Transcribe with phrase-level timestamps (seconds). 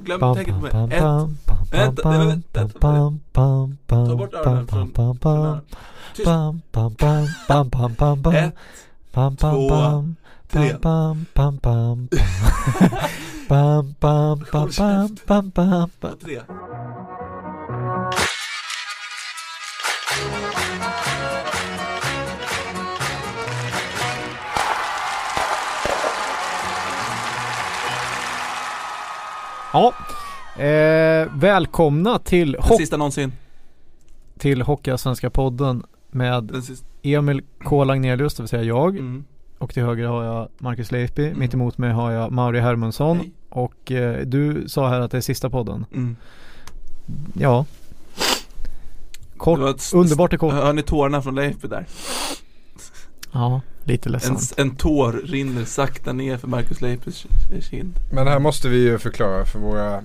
[0.00, 0.72] glöm tänket med.
[0.92, 1.02] Ett,
[1.72, 2.18] vänta, nej,
[2.52, 2.78] vänta.
[4.06, 5.60] Ta bort öronen från, från öronen.
[6.16, 6.26] Tyst.
[8.30, 8.54] Ett,
[9.54, 9.68] två,
[10.50, 10.72] tre.
[14.52, 15.16] Håll käften.
[16.24, 16.40] Tre.
[29.72, 29.94] Ja,
[30.62, 33.32] eh, välkomna till, Den sista någonsin.
[34.38, 36.52] till Hockeyallsvenska podden med.
[37.02, 37.84] Emil K.
[37.84, 38.96] Lagnelius, det vill säga jag.
[38.96, 39.24] Mm.
[39.58, 41.26] Och till höger har jag Marcus Leifby.
[41.26, 41.38] Mm.
[41.38, 43.16] Mitt emot mig har jag Mauri Hermansson.
[43.16, 43.32] Hej.
[43.48, 45.86] Och eh, du sa här att det är sista podden.
[45.92, 46.16] Mm.
[47.32, 47.64] Ja.
[49.36, 49.58] Kort,
[49.94, 50.52] underbart och kort.
[50.52, 51.86] Hör ni tårarna från Leifby där?
[53.32, 54.52] Ja, lite En, ledsamt.
[54.56, 57.26] en tår rinner sakta ner för Marcus Leifbys
[57.70, 57.94] kind.
[58.12, 60.02] Men här måste vi ju förklara för våra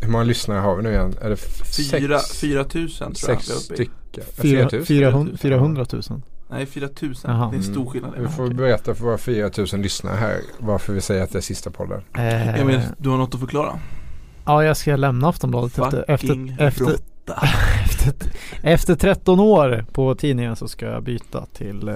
[0.00, 1.14] Hur många lyssnare har vi nu igen?
[1.20, 3.86] Är det Fyra, sex, fyra tusen tror jag sex vi är uppe i.
[3.86, 4.24] stycken?
[4.42, 4.86] Fyra, 4000?
[4.86, 6.02] 400, 400 000.
[6.50, 7.30] Nej, fyra tusen.
[7.30, 7.86] Det är en stor Mm.
[7.92, 8.14] skillnad.
[8.18, 11.70] Vi får berätta för våra 4000 lyssnare här varför vi säger att det är sista
[11.70, 12.00] podden.
[12.14, 13.78] Eh, Emil, du har något att förklara?
[14.44, 17.46] ja, jag ska lämna Aftonbladet efter, efter, efter, råtta.
[17.84, 18.14] efter,
[18.62, 21.94] efter 13 år på tidningen så ska jag byta till eh,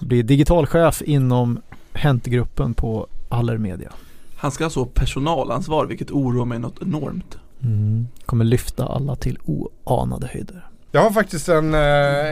[0.00, 1.60] bli digitalchef inom
[1.92, 3.92] Hänt-gruppen på Allermedia.
[4.36, 7.38] Han ska alltså ha personalansvar, vilket oroar mig något enormt.
[7.62, 8.08] Mm.
[8.26, 10.66] Kommer lyfta alla till oanade höjder.
[10.92, 11.80] Jag har faktiskt en uh,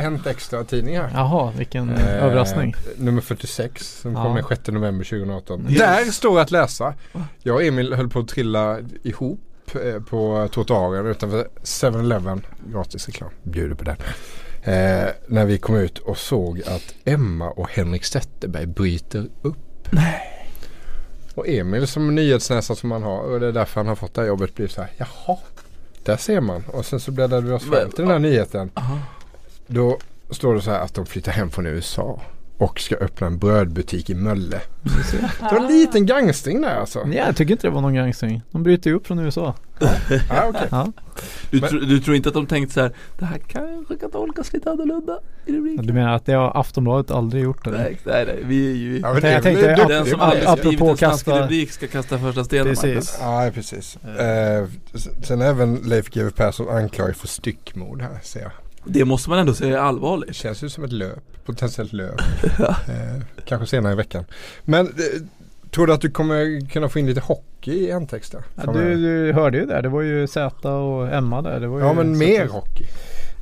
[0.03, 1.11] Hänt Extra tidning här.
[1.15, 2.75] Jaha, vilken Eh, överraskning.
[2.97, 4.23] Nummer 46 som Ja.
[4.23, 5.67] kom den 6 november 2018.
[5.69, 5.79] Yes.
[5.79, 6.95] Där står att läsa.
[7.43, 9.41] Jag och Emil höll på att trilla ihop
[9.77, 12.47] eh, på trottoaren utanför 7-Eleven.
[12.73, 13.31] Gratis reklam.
[13.43, 13.97] Bjuder på den.
[14.63, 19.89] Eh, när vi kom ut och såg att Emma och Henrik Zetterberg bryter upp.
[19.91, 20.39] Nej.
[21.35, 24.21] Och Emil som nyhetsnäsa som han har och det är därför han har fått det
[24.21, 24.91] här jobbet blir så här.
[24.97, 25.39] Jaha.
[26.05, 26.65] Där ser man.
[26.67, 28.71] Och sen så bläddrade vi oss fram till den här nyheten.
[28.75, 28.99] Aha.
[29.67, 29.99] Då
[30.31, 32.21] står det så här att de flyttar hem från USA.
[32.59, 34.61] Och ska öppna en brödbutik i Mölle.
[34.83, 37.05] Det var en liten gangstring där alltså.
[37.07, 38.43] Nej, jag tycker inte det var någon gangstring.
[38.51, 39.55] De bryter ju upp från USA.
[39.81, 40.69] Ja, okej.
[40.71, 40.93] Ja.
[41.51, 44.53] Du, tro, du tror inte att de tänkte så här, det här kanske kan tolkas
[44.53, 45.87] lite annorlunda i rubriken?
[45.87, 47.79] Du menar att det har Aftonbladet aldrig gjort eller?
[47.79, 50.21] Nej, nej, nej, vi är ju Ja, men Jag det är tänkte- duktig Den som
[50.21, 53.19] aldrig skrivit en snaskig rubrik ska kasta första stenen Precis.
[53.21, 53.97] Ja, precis.
[53.97, 54.67] Eh,
[55.23, 58.51] sen är även Leif GW Persson anklagad för styckmord här ser jag.
[58.89, 60.37] Det måste man ändå säga är Det allvarligt.
[60.37, 62.21] känns ju som ett löp, potentiellt löp.
[62.61, 64.25] eh, kanske senare i veckan.
[64.65, 64.93] Men eh,
[65.71, 68.35] tror du att du kommer kunna få in lite hockey i en text?
[68.65, 68.95] Ja, du,
[69.27, 71.61] du hörde ju där, det var ju Z och Emma där.
[71.61, 72.85] Det var ju Ja men mer hockey.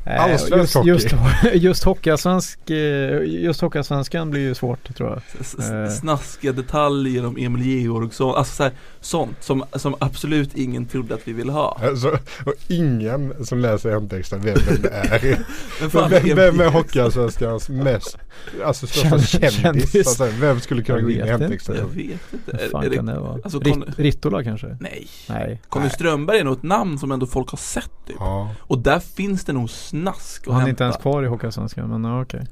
[0.06, 0.88] Eh, allsvensk just, hockey.
[0.88, 1.14] just,
[1.54, 5.18] just hockeyallsvensk, eh, just hockeyallsvenskan blir ju svårt tror jag.
[5.40, 5.88] S- s- Eh.
[5.88, 11.20] Snaskiga detaljer om Emil Georgsson, alltså så här, sånt som, som absolut ingen trodde att
[11.28, 11.80] vi ville ha.
[11.84, 15.38] Alltså, och ingen som läser hemtexten vet vem det är.
[15.80, 18.18] Men fan, vem, vem är Hockeyallsvenskans mest,
[18.64, 19.60] alltså största Känd- kändis?
[19.92, 19.96] kändis.
[19.96, 21.76] Alltså, vem skulle kunna gå in i hemtexten?
[21.76, 22.64] Jag vet inte.
[22.64, 23.38] Är, fan är det, kan det vara?
[23.44, 24.76] alltså, Rit, Rittola kanske?
[24.80, 25.06] nej.
[25.28, 25.60] Nej.
[25.68, 25.90] Conny.
[25.90, 28.16] Strömberg är nog ett namn som ändå folk har sett typ.
[28.18, 28.54] Ja.
[28.60, 29.70] Och där finns det nog
[30.02, 30.70] snask att Han är hämta.
[30.70, 32.46] inte ens kvar i hockeyallsvenskan men ja, okej.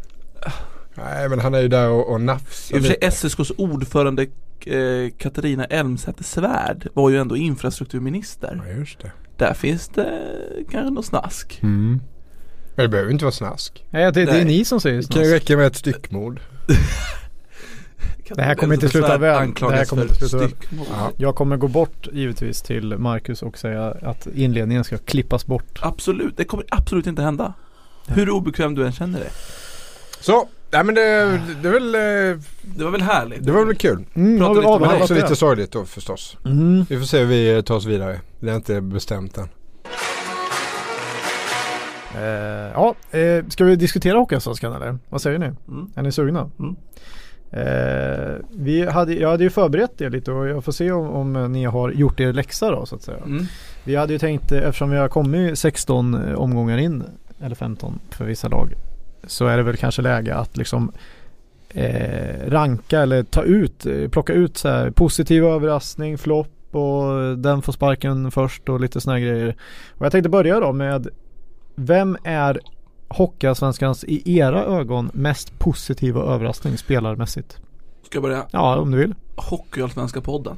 [0.94, 3.06] Nej men han är ju där och, och nafsar I och för sig lite.
[3.06, 4.22] SSKs ordförande
[4.66, 8.62] eh, Katarina Elmsäter Svärd var ju ändå infrastrukturminister.
[8.66, 9.12] Ja just det.
[9.37, 10.21] Där finns det
[10.71, 11.59] kanske något snask.
[11.62, 12.00] Mm.
[12.77, 13.84] Men det behöver inte vara snask.
[13.91, 14.44] Nej, det, det är Nej.
[14.44, 15.43] ni som säger Det kan ju snask.
[15.43, 16.41] räcka med ett styckmord.
[18.28, 19.52] Det här kommer inte sluta väl.
[19.60, 20.50] Det här kommer inte sluta väl.
[20.90, 21.10] Ja.
[21.16, 25.78] Jag kommer gå bort givetvis till Marcus och säga att inledningen ska klippas bort.
[25.82, 27.52] Absolut, det kommer absolut inte hända.
[28.06, 29.28] Hur obekväm du än känner dig.
[30.20, 31.02] Så, nej men det,
[31.62, 33.44] det är väl, eh, Det var väl härligt?
[33.46, 34.04] det var väl kul.
[34.14, 35.20] Mm, Prata lite om Men avhandlat också det?
[35.22, 36.36] lite sorgligt då förstås.
[36.44, 36.86] Mm.
[36.88, 38.20] Vi får se hur vi tar oss vidare.
[38.41, 39.48] Det är inte bestämt än.
[42.16, 42.22] Eh,
[42.74, 44.98] ja, eh, ska vi diskutera Hockeyallsvenskan eller?
[45.08, 45.46] Vad säger ni?
[45.46, 45.91] Mm.
[45.94, 46.50] Är ni sugna?
[46.58, 46.76] Mm.
[47.56, 51.53] Eh, vi hade, jag hade ju förberett det lite och jag får se om, om
[51.53, 53.18] ni har gjort er läxa då så att säga.
[53.27, 53.45] Mm.
[53.84, 57.04] Vi hade ju tänkt, eh, eftersom vi har kommit 16 omgångar in,
[57.41, 58.72] eller 15 för vissa lag,
[59.27, 60.92] så är det väl kanske läge att liksom
[61.68, 67.62] eh, ranka eller ta ut, eh, plocka ut så här positiv överraskning, flopp och den
[67.62, 69.56] får sparken först och lite sådana grejer.
[69.91, 71.09] Och jag tänkte börja då med
[71.74, 72.60] vem är
[73.09, 77.59] Hockeyallsvenskans i era ögon mest positiva överraskning spelarmässigt?
[78.03, 78.47] Ska jag börja?
[78.51, 79.15] Ja, om du vill.
[79.36, 80.56] Hockeyallsvenska podden.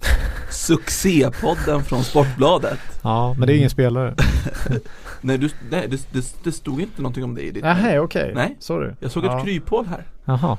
[0.50, 2.78] Succépodden från Sportbladet.
[3.02, 4.14] Ja, men det är ingen spelare.
[5.20, 8.32] Nej, du, nej det, det, det stod inte någonting om det i ditt Nej, okej.
[8.34, 8.56] Nej.
[8.58, 8.94] Sorry.
[9.00, 9.38] Jag såg ja.
[9.38, 10.04] ett kryphål här.
[10.24, 10.58] Jaha.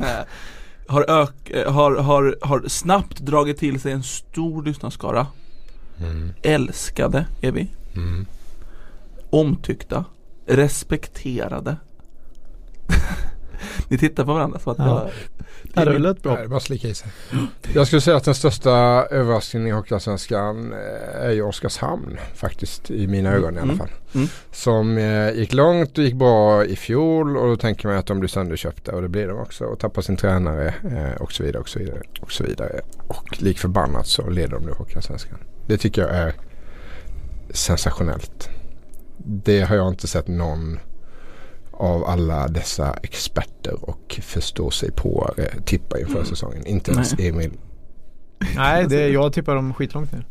[0.86, 5.26] har, ök, eh, har, har, har snabbt dragit till sig en stor lyssnarskara.
[6.00, 6.32] Mm.
[6.42, 7.70] Älskade är vi.
[7.94, 8.26] Mm.
[9.30, 10.04] Omtyckta.
[10.46, 11.76] Respekterade.
[13.88, 15.02] Ni tittar på varandra så att Ja.
[15.02, 15.10] jag,
[15.74, 16.32] Ja, det lät bra.
[16.32, 17.08] Nej, det är bara slicka i sig.
[17.74, 18.70] Jag skulle säga att den största
[19.10, 23.78] överraskningen i Hockeyallsvenskan eh, är ju Oskarshamn faktiskt i mina ögon i alla Mm.
[23.78, 23.90] fall.
[24.14, 24.28] Mm.
[24.52, 28.18] Som eh, gick långt och gick bra i fjol och då tänker man att de
[28.20, 31.60] blir sönderköpta och det blir de också och tappar sin tränare eh, och så vidare
[31.60, 32.80] och så vidare och så vidare.
[33.08, 35.38] Och lik förbannat så leder de nu Hockeyallsvenskan.
[35.66, 36.34] Det tycker jag är
[37.50, 38.35] sensationellt.
[39.26, 40.78] Det har jag inte sett någon
[41.72, 46.26] av alla dessa experter och förstå sig på eh, tippa inför Mm.
[46.26, 46.66] säsongen.
[46.66, 47.28] Inte ens Nej.
[47.28, 47.50] Emil.
[48.56, 50.26] Nej, det, jag tippar dem skitlångt ner.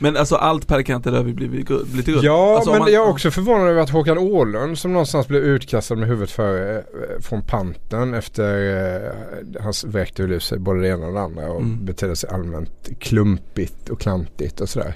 [0.00, 2.24] Men alltså allt Per Kanter över blir blir guld- blir till guld.
[2.24, 5.42] Ja, Alltså, men man- jag är också förvånad över att Håkan Åhlund som någonstans blev
[5.42, 6.84] utkastad med huvudet före eh,
[7.20, 9.04] från panten efter
[9.56, 11.84] eh, hans vräkte ur sig både det ena och det andra och Mm.
[11.84, 14.94] betedde sig allmänt klumpigt och klantigt och sådär.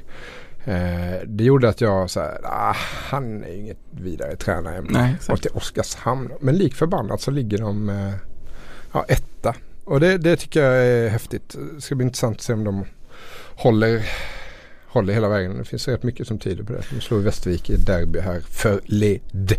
[0.65, 2.77] Eh, det gjorde att jag så här, ah,
[3.11, 4.85] han är inget vidare tränare.
[4.89, 6.31] Nej, Och till Oskarshamn.
[6.41, 8.13] Men lik förbannat så ligger de eh,
[8.93, 9.55] ja, etta.
[9.85, 11.57] Och det, det tycker jag är häftigt.
[11.75, 12.85] Det ska bli intressant att se om de
[13.57, 14.03] håller,
[14.87, 15.59] håller hela vägen.
[15.59, 16.83] Det finns rätt mycket som tyder på det.
[16.91, 19.59] De slår Västervik i derby här förleden.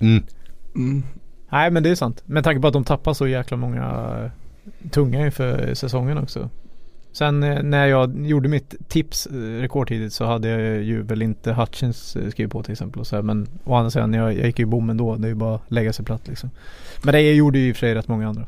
[0.00, 1.02] Mm.
[1.48, 2.22] Nej men det är sant.
[2.26, 3.84] Med tanke på att de tappar så jäkla många
[4.24, 6.50] eh, tunga inför säsongen också.
[7.14, 11.52] Sen eh, när jag gjorde mitt tips eh, rekordtidigt så hade jag ju väl inte
[11.52, 13.00] Hutchins eh, skrivit på till exempel.
[13.00, 15.16] Och så här, men å andra sidan, jag, jag gick ju bom ändå.
[15.16, 16.50] Det är ju bara att lägga sig platt liksom.
[17.02, 18.46] Men det gjorde ju i och för sig rätt många andra.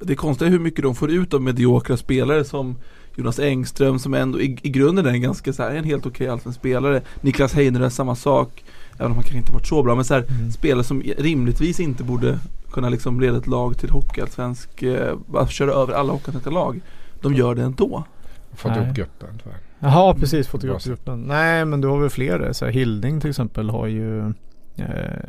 [0.00, 2.76] Det är konstigt hur mycket de får ut av mediokra spelare som
[3.16, 6.28] Jonas Engström som ändå i, i grunden är en ganska så här, en helt okej
[6.28, 7.02] allsvensk spelare.
[7.20, 8.64] Niklas Heiner är samma sak.
[8.94, 9.94] Även om han kanske inte varit så bra.
[9.94, 10.50] Men så här, Mm.
[10.52, 12.38] spelare som rimligtvis inte borde
[12.72, 16.80] kunna liksom leda ett lag till hockeyallsvensk, eh, köra över alla hockeyallsvenska lag.
[17.22, 18.04] De gör det ändå.
[18.52, 19.90] Fått gruppen tror jag.
[19.90, 21.20] Jaha precis, Bra fotografgruppen.
[21.20, 22.52] Nej men du har väl fler.
[22.52, 24.28] Så här, Hilding till exempel har ju
[24.76, 24.84] eh,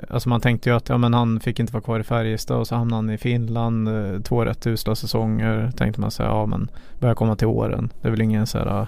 [0.10, 2.68] Alltså man tänkte ju att ja, men han fick inte vara kvar i Färjestad och
[2.68, 3.88] så hamnade han i Finland.
[3.88, 5.72] Eh, två rätt usla säsonger.
[5.78, 7.90] Tänkte man säga ja men börjar komma till åren.
[8.02, 8.88] Det är väl ingen så här uh,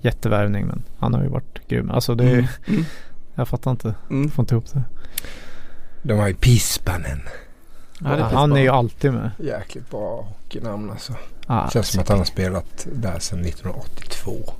[0.00, 1.90] jättevärvning men han har ju varit grym.
[1.90, 2.46] Alltså det Mm.
[2.68, 2.84] Mm.
[3.34, 3.94] Jag fattar inte.
[4.10, 4.30] Mm.
[4.30, 4.82] Får inte ihop det.
[6.02, 7.20] De har ju Pispanen.
[8.04, 9.30] Ja, han är ju alltid med.
[9.38, 11.12] Jäkligt bra hockeynamn alltså.
[11.46, 14.52] Ah, Känns som att han har spelat där sedan 1982.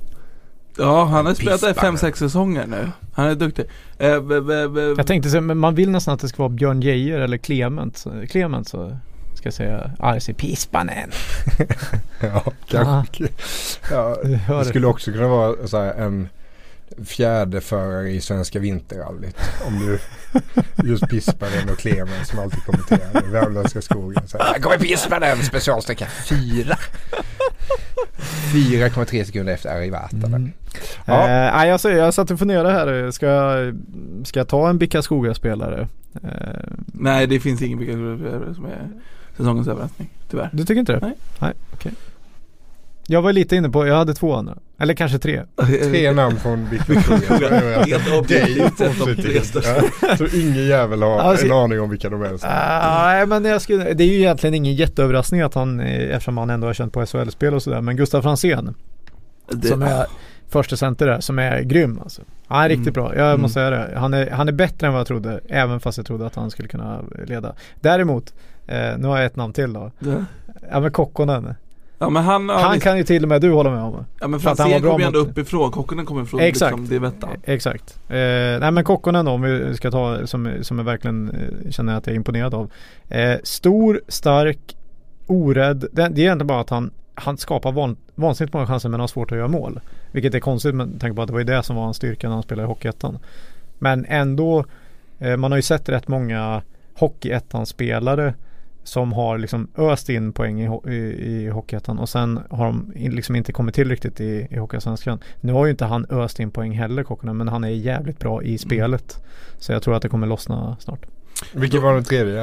[0.77, 1.97] Ja, han har spelat där i Pispan.
[1.97, 2.91] 5-6 säsonger nu.
[3.13, 3.65] Han är duktig.
[3.97, 6.81] Eh, b- b- b- Jag tänkte men man vill nästan att det ska vara Björn
[6.81, 7.97] Geijer eller Clement.
[7.97, 8.97] Så- Clement så
[9.35, 11.11] ska jag säga RC Pispanen.
[12.21, 13.27] ja, kanske.
[13.91, 14.17] Ja,
[14.47, 16.29] det skulle också kunna vara så här en
[17.05, 19.37] fjärde förare i Svenska Vinterrallyt.
[19.67, 19.99] Om du
[20.83, 24.27] just Pispanen och Clemens som alltid kommenterar Värmländska skogen.
[24.27, 26.77] Så här, "Här kommer Pispanen specialsträcka fyra.
[28.53, 30.17] 4,3 sekunder efter Arrivata.
[30.27, 30.51] Mm.
[31.05, 31.21] Ja.
[31.21, 33.11] Eh, nej, jag, jag satt och funderade här.
[33.11, 33.75] Ska jag,
[34.23, 35.87] ska jag ta en Bickaskoga-spelare?
[36.23, 36.29] Eh,
[36.85, 37.93] Nej, det finns ingen vilka
[38.53, 38.89] som är
[39.37, 40.09] säsongens överraskning.
[40.29, 40.49] Tyvärr.
[40.53, 40.99] du tycker inte det?
[40.99, 41.13] Nej.
[41.39, 41.91] Nej, okej.
[43.07, 44.57] Jag var lite inne på, jag hade två andra.
[44.79, 45.41] Eller kanske tre.
[45.83, 47.49] Tre namn från Wikipedia.
[47.85, 49.79] Helt objektivt sett
[50.09, 52.39] de Så ingen jävel har Alltså- en aning om vilka de är.
[52.43, 56.37] Ah, Nej men jag skulle, det är ju egentligen ingen jätteöverraskning att han, eh, eftersom
[56.37, 57.81] han ändå har känt på SHL-spel och sådär.
[57.81, 58.75] Men Gustav Franzén
[59.51, 60.05] Det- som är
[60.49, 62.21] första center där, som är grym alltså.
[62.47, 63.09] Han är riktigt Mm.
[63.09, 63.41] bra, jag Mm.
[63.41, 63.93] måste säga det.
[63.95, 66.51] Han är, han är bättre än vad jag trodde, även fast jag trodde att han
[66.51, 67.53] skulle kunna leda.
[67.81, 68.33] Däremot,
[68.67, 69.91] eh, nu har jag ett namn till då.
[69.99, 70.13] Ja.
[70.71, 71.55] Ja men Kokkonen.
[72.03, 72.83] Ja men han, han visst.
[72.83, 74.05] kan ju till och med du hålla med om.
[74.19, 76.71] ja men Franzén kommer ju ändå mot- uppifrån, Kokkonen kommer ifrån Exakt.
[76.79, 77.29] liksom, det vet han.
[77.43, 77.99] Eh, Exakt.
[78.09, 78.15] Eh,
[78.59, 82.07] nej men Kokkonen då, om vi ska ta som, som jag verkligen eh, känner att
[82.07, 82.71] jag är imponerad av.
[83.09, 84.75] Eh, stor, stark,
[85.27, 85.79] orädd.
[85.79, 89.07] Det, det är egentligen bara att han, han skapar van, vansinnigt många chanser men har
[89.07, 89.79] svårt att göra mål.
[90.11, 92.27] Vilket är konstigt med tanke på att det var ju det som var hans styrka
[92.27, 93.17] när han spelade i Hockeyettan.
[93.79, 94.65] Men ändå,
[95.19, 96.61] eh, man har ju sett rätt många
[96.95, 98.33] Hockeyettan-spelare
[98.83, 103.35] som har liksom öst in poäng i, i, i Hockeyettan och sen har de liksom
[103.35, 105.19] inte kommit till riktigt i, i Hockeyallsvenskan.
[105.41, 108.43] Nu har ju inte han öst in poäng heller Kokkonen men han är jävligt bra
[108.43, 109.23] i spelet.
[109.57, 111.05] Så jag tror att det kommer lossna snart.
[111.53, 112.41] Vilken var den tredje?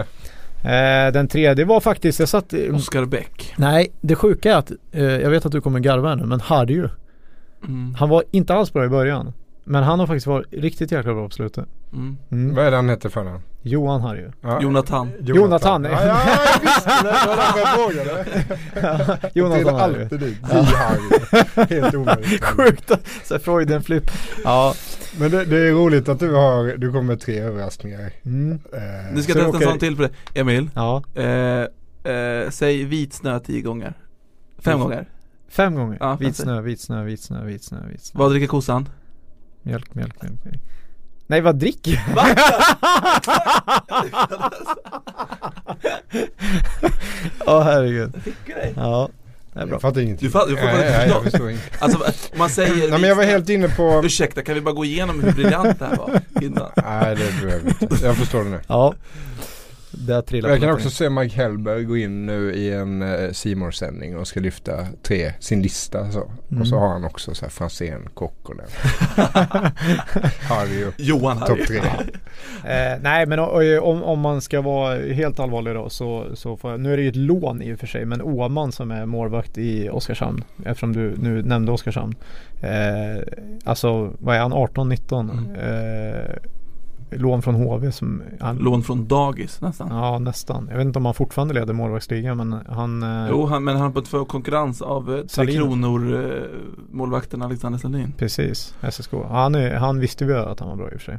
[0.64, 3.54] Eh, den tredje var faktiskt, jag satt Oskar Bäck.
[3.59, 6.40] Nej, det sjuka är att eh, jag vet att du kommer garva här nu men
[6.40, 6.88] Harry ju.
[7.64, 7.94] Mm.
[7.94, 9.32] Han var inte alls bra i början.
[9.64, 11.64] Men han har faktiskt varit riktigt jäkla bra på slutet.
[11.92, 12.16] Mm.
[12.30, 12.54] Mm.
[12.54, 13.42] Vad är det han hette för namn?
[13.62, 14.30] Johan Harry ju.
[14.40, 14.62] Ja.
[14.62, 15.11] Jonathan.
[15.20, 15.85] Jonathan.
[15.85, 16.20] Ja, ja,
[16.54, 17.11] jag visste det.
[17.11, 19.30] Det var därför jag frågade.
[19.35, 20.02] Jonathan Till Harry.
[20.02, 20.38] alltid dit.
[20.42, 20.49] Ja.
[20.49, 21.80] Vi Harry.
[21.80, 22.44] Helt omöjligt.
[22.44, 22.90] Sjukt.
[23.25, 24.11] Så Freuden flip.
[24.44, 24.75] Ja.
[25.18, 28.12] Men det, det är roligt att du har, du kommer med tre överraskningar.
[28.25, 28.52] Mm.
[28.73, 28.80] Eh,
[29.14, 30.12] Nu ska testa en åker- sån till för dig.
[30.35, 30.70] Emil.
[30.75, 31.02] Ja.
[31.14, 31.25] Eh,
[32.12, 33.94] eh, säg vit snö tio gånger
[34.59, 34.82] Fem Mm.
[34.82, 35.09] gånger
[35.49, 35.97] Fem gånger.
[36.00, 38.18] Ja, vit snö, vit snö, vit snö, vit snö, vit snö.
[38.18, 38.88] Vad dricker kossan?
[39.62, 40.44] Mjölk, mjölk, mjölk.
[40.44, 40.61] mjölk.
[41.30, 42.14] Nej vad dricker jag?
[42.14, 42.26] Va?
[47.46, 48.12] Åh herregud.
[48.25, 48.72] Fick jag dig?
[48.76, 49.08] Ja,
[49.52, 49.75] det är bra.
[49.75, 50.26] Jag fattar ingenting.
[50.28, 51.62] Du fattar- du får nej, nej, jag förstår inte.
[51.78, 51.99] Alltså
[52.38, 55.22] man säger Nej men jag var helt inne på Ursäkta, kan vi bara gå igenom
[55.22, 56.70] hur briljant det här var innan?
[56.76, 58.06] Nej det behöver vi inte.
[58.06, 58.60] Jag förstår det nu.
[58.66, 58.94] Ja.
[59.92, 63.56] Där trillar Jag kan också se Mike Hellberg gå in nu i en uh, C
[63.73, 66.30] sändning och ska lyfta tre, sin lista så.
[66.50, 66.62] Mm.
[66.62, 68.66] Och så har han också så här Franzén, Kokkonen.
[70.49, 71.80] Harry och Johan topp tre.
[72.64, 76.80] Eh, nej men om, om man ska vara helt allvarlig då så, så får jag,
[76.80, 79.59] nu är det ju ett lån i och för sig men Åman som är målvakt
[79.59, 82.14] i Oskarshamn eftersom du nu nämnde Oskarshamn.
[82.61, 83.23] Eh,
[83.64, 85.20] alltså vad är han 18-19?
[85.20, 85.54] Mm.
[85.54, 86.37] Eh,
[87.11, 90.69] lån från HV som han, Lån från dagis nästan Ja nästan.
[90.71, 93.85] Jag vet inte om han fortfarande leder målvaktsligan men han eh, Jo, han, men han
[93.85, 95.57] har fått få konkurrens av eh, Tre Salin.
[95.57, 96.43] Kronor eh,
[96.90, 99.12] målvakten Alexander Salin Precis, SSK.
[99.29, 101.19] Han, är, han visste vi att han var bra i och för sig.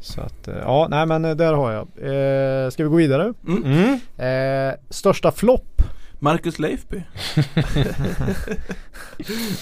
[0.00, 1.82] Så att ja, nej men där har jag.
[1.82, 3.34] Eh, ska vi gå vidare?
[3.48, 3.62] mm.
[3.64, 4.70] Mm.
[4.70, 5.81] Eh, största flopp?
[6.22, 7.02] Marcus Leifby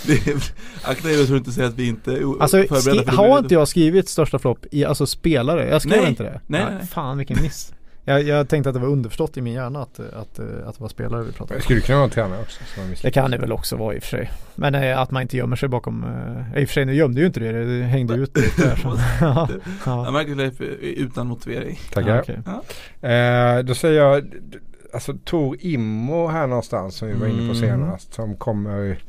[0.07, 0.53] Det
[0.85, 3.39] Akta er så du inte säger att vi inte är Alltså förberedda för det har
[3.39, 5.69] inte jag skrivit största flopp i alltså spelare?
[5.69, 6.09] Jag skrev Nej.
[6.11, 6.41] inte det.
[6.47, 6.87] Nej, Ja, nej, nej.
[6.87, 7.75] Fan vilken miss.
[8.05, 10.89] Jag, jag tänkte att det var underförstått i min hjärna att, att, att det var
[10.89, 11.63] spelare vi pratade Det om.
[11.63, 12.61] skulle kunna vara tränare också.
[13.03, 14.31] Det kan det väl också vara i och för sig.
[14.55, 17.21] Men eh, att man inte gömmer sig bakom, eh, i och för sig nu gömde
[17.21, 18.81] ju inte det, det hängde ut lite där.
[18.85, 19.49] Ja, Ja,
[19.87, 20.11] ja.
[20.11, 22.25] Marcus Leifby är utan motivering Tackar.
[22.47, 22.63] Ja,
[23.01, 23.11] okej.
[23.11, 24.25] Eh, då säger jag
[24.93, 27.55] Alltså Tor Immo här någonstans som vi var inne på Mm.
[27.57, 28.15] senast.
[28.15, 29.03] Som kommer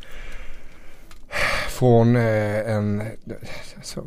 [1.69, 3.03] från eh, en
[3.77, 4.03] alltså,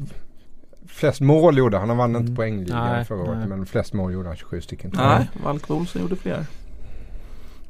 [0.88, 1.88] Flest mål gjorde han.
[1.88, 2.36] Han vann inte Mm.
[2.36, 3.48] poängligan Nej, förra året.
[3.48, 4.90] Men flest mål gjorde han 27 stycken.
[4.94, 6.46] Nej, Valk Olsson gjorde fler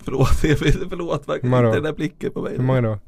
[0.05, 0.29] Förlåt,
[0.91, 2.99] förlåt verkligen inte den där blicken på mig Hur många då?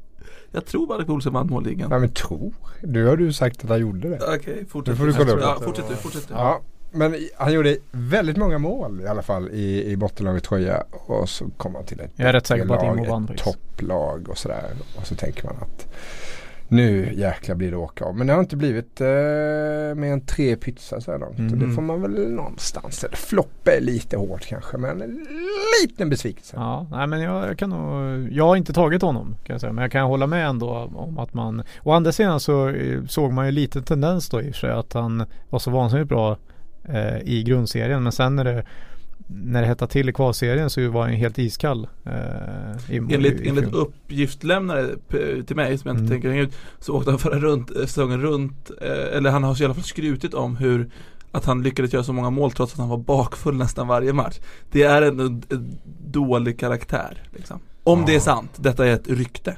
[0.51, 2.53] Jag tror Valk Olsson vann målligan Nej men tror.
[2.83, 4.19] Du har du sagt att han gjorde det.
[4.37, 6.61] Okej, fortsätt Nu får du kolla upp Ja, fortsätt du, fortsätt du Ja.
[6.91, 10.83] Men han gjorde väldigt många mål i alla fall i, i bottenlaget tröja.
[10.91, 13.37] Och så kom han till ett Jag är rätt säker på att Immo vann ett
[13.37, 14.69] topplag och sådär.
[14.95, 15.87] Och så tänker man att
[16.69, 18.15] nu jäklar blir det åka av.
[18.15, 19.07] Men det har inte blivit eh,
[19.95, 21.39] mer än tre pytsar så här långt.
[21.39, 21.53] Mm.
[21.53, 23.03] Och det får man väl någonstans.
[23.03, 25.27] Eller flopp är lite hårt kanske men en
[25.81, 26.55] liten besvikelse.
[26.55, 29.73] Ja, nej men jag, jag kan nog, jag har inte tagit honom kan jag säga.
[29.73, 33.33] Men jag kan hålla med ändå om att man, å andra sidan så eh, såg
[33.33, 36.37] man ju lite tendens då i sig att han var så vansinnigt bra
[36.87, 38.03] eh, i grundserien.
[38.03, 38.63] Men sen när det,
[39.27, 41.87] när det hettade till i kvalserien så var han ju helt iskall.
[42.05, 46.09] Eh, i, Enligt, i, enligt uppgiftslämnare p- till mig som jag inte Mm.
[46.11, 49.61] tänker hänga ut Så åkte han förra runt, eh, säsongen runt eh, Eller han har
[49.61, 50.89] i alla fall skrutit om hur
[51.31, 54.39] Att han lyckades göra så många mål trots att han var bakfull nästan varje match
[54.71, 55.43] Det är en, en
[56.11, 57.59] dålig karaktär liksom.
[57.83, 58.19] Om det är Ja.
[58.21, 59.55] sant, detta är ett rykte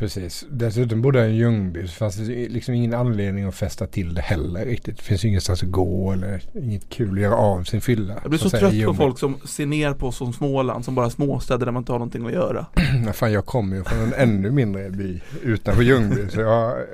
[0.00, 0.46] Precis.
[0.50, 4.20] Dessutom bodde han i Ljungby så fanns det liksom ingen anledning att fästa till det
[4.20, 4.96] heller riktigt.
[4.96, 8.14] Det finns ju ingenstans att gå eller inget kul att göra av sin fylla.
[8.22, 10.94] Jag blir så säga, trött på folk som ser ner på oss som Småland som
[10.94, 12.66] bara småstäder där man inte har någonting att göra
[13.04, 16.86] Nej, fan, jag kommer ju från en ännu mindre by utanför Ljungby så jag har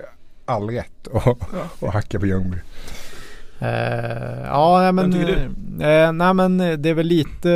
[0.44, 1.26] all rätt att,
[1.82, 2.56] att hacka på Ljungby.
[3.58, 5.12] Eh, ja, men,
[5.80, 7.52] eh, nej men det är väl lite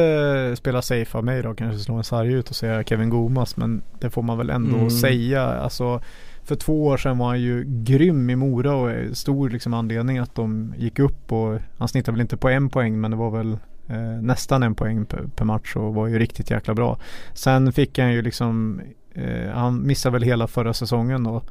[0.51, 1.55] eh, spela safe av mig då.
[1.55, 3.57] Kanske slå en sarg ut och säga Kevin Gomas.
[3.57, 4.91] Men det får man väl ändå Mm.
[4.91, 5.43] säga.
[5.43, 6.01] Alltså,
[6.45, 10.35] för två år sedan var han ju grym i Mora och stor liksom anledning att
[10.35, 11.33] de gick upp.
[11.33, 13.53] Och han snittade väl inte på en poäng men det var väl
[13.89, 16.99] eh, nästan en poäng per, per match och var ju riktigt jäkla bra.
[17.35, 18.81] Sen fick han ju liksom,
[19.15, 21.43] eh, han missade väl hela förra säsongen då.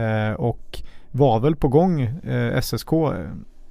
[0.00, 2.10] Eh, och var väl på gång
[2.62, 2.90] SSK.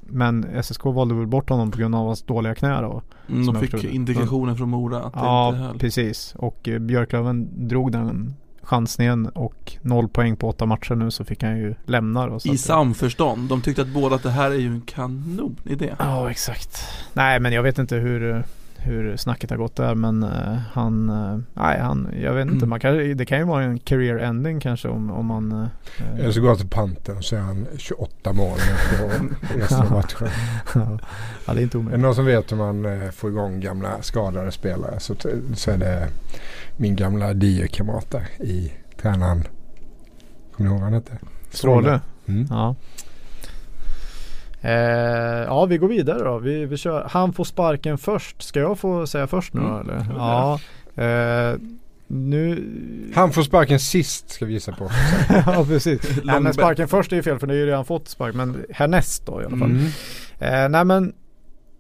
[0.08, 3.02] Eh, Men SSK valde väl bort honom på grund av hans dåliga knä då.
[3.30, 6.36] mm, De fick indikationer från Mora att det inte Ja, höll precis.
[6.38, 11.44] Och eh, Björklöven drog den chansningen och noll poäng på åtta matcher nu så fick
[11.44, 12.38] han ju lämna då.
[12.46, 16.78] I samförstånd, de tyckte att båda att det här är ju en kanonidé Ja, exakt.
[17.14, 18.44] Nej, men jag vet inte hur,
[18.86, 22.70] hur snacket har gått där men eh, han, eh, nej han, jag vet inte, Mm.
[22.70, 26.32] man kan, det kan ju vara en career ending kanske om, om man eh, Eller
[26.32, 28.58] så går han till panten och så är han 28 mål
[29.00, 29.10] på
[29.60, 30.28] resten av matchen.
[31.48, 32.02] ja, det är inte Är det omöjligt.
[32.02, 35.16] någon som vet hur man får igång gamla skadade spelare så,
[35.56, 36.08] så är det
[36.78, 39.44] min gamla DIE-kamrat där i tränaren.
[40.56, 41.12] Kommer ni ihåg vad han hette?
[41.52, 42.00] Stråle.
[42.28, 42.48] Mm.
[42.50, 42.76] Ja.
[44.66, 46.38] Eh, ja, vi går vidare då.
[46.38, 47.08] Vi, vi kör.
[47.12, 48.42] Han får sparken först.
[48.42, 50.06] Ska jag få säga först nu Mm, eller?
[50.18, 50.60] Ja.
[51.04, 51.60] Eh,
[52.08, 52.64] nu...
[53.16, 54.90] Han får sparken sist ska vi gissa på.
[55.46, 56.02] ja, precis.
[56.24, 58.36] Nej, men sparken först är ju fel för det är ju redan fått spark.
[58.36, 59.72] Men härnäst då i alla fall.
[59.72, 59.86] Mm.
[60.40, 61.14] Eh, nej men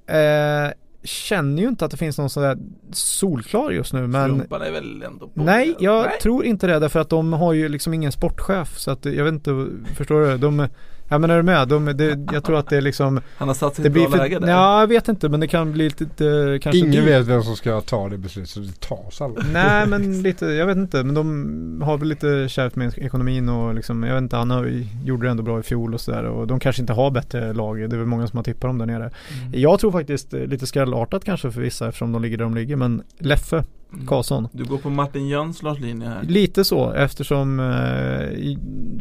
[0.08, 0.74] eh,
[1.04, 2.58] känner ju inte att det finns någon sån där
[2.92, 6.20] solklar just nu men Strumpan är väl ändå på Nej, jag Nej.
[6.22, 9.34] tror inte det därför att de har ju liksom ingen sportchef så att jag vet
[9.34, 10.38] inte, förstår du?
[10.38, 10.68] De,
[11.10, 11.68] ja men är du med?
[11.68, 14.10] De, det, jag tror att det är liksom Han har satt sig i Det ett
[14.10, 14.54] bra blir läge för, där.
[14.54, 17.04] ja, jag vet inte men det kan bli lite kanske Ingen dyrt.
[17.08, 19.46] vet vem som ska ta det beslutet så det tas aldrig.
[19.54, 23.76] Nej men lite, jag vet inte men de har väl lite kärvt med ekonomin och
[23.76, 26.48] liksom, jag vet inte, han har, gjorde det ändå bra i fjol och sådär och
[26.48, 28.86] de kanske inte har bättre lag, det är väl många som har tippat dem där
[28.86, 29.04] nere.
[29.44, 29.60] Mm.
[29.62, 33.04] Jag tror faktiskt lite skrällartat kanske för vissa eftersom de ligger där de ligger men
[33.20, 33.64] Leffe.
[34.08, 36.24] Karlsson Du går på Martin Jönslars linje här.
[36.24, 38.58] Lite så eftersom eh,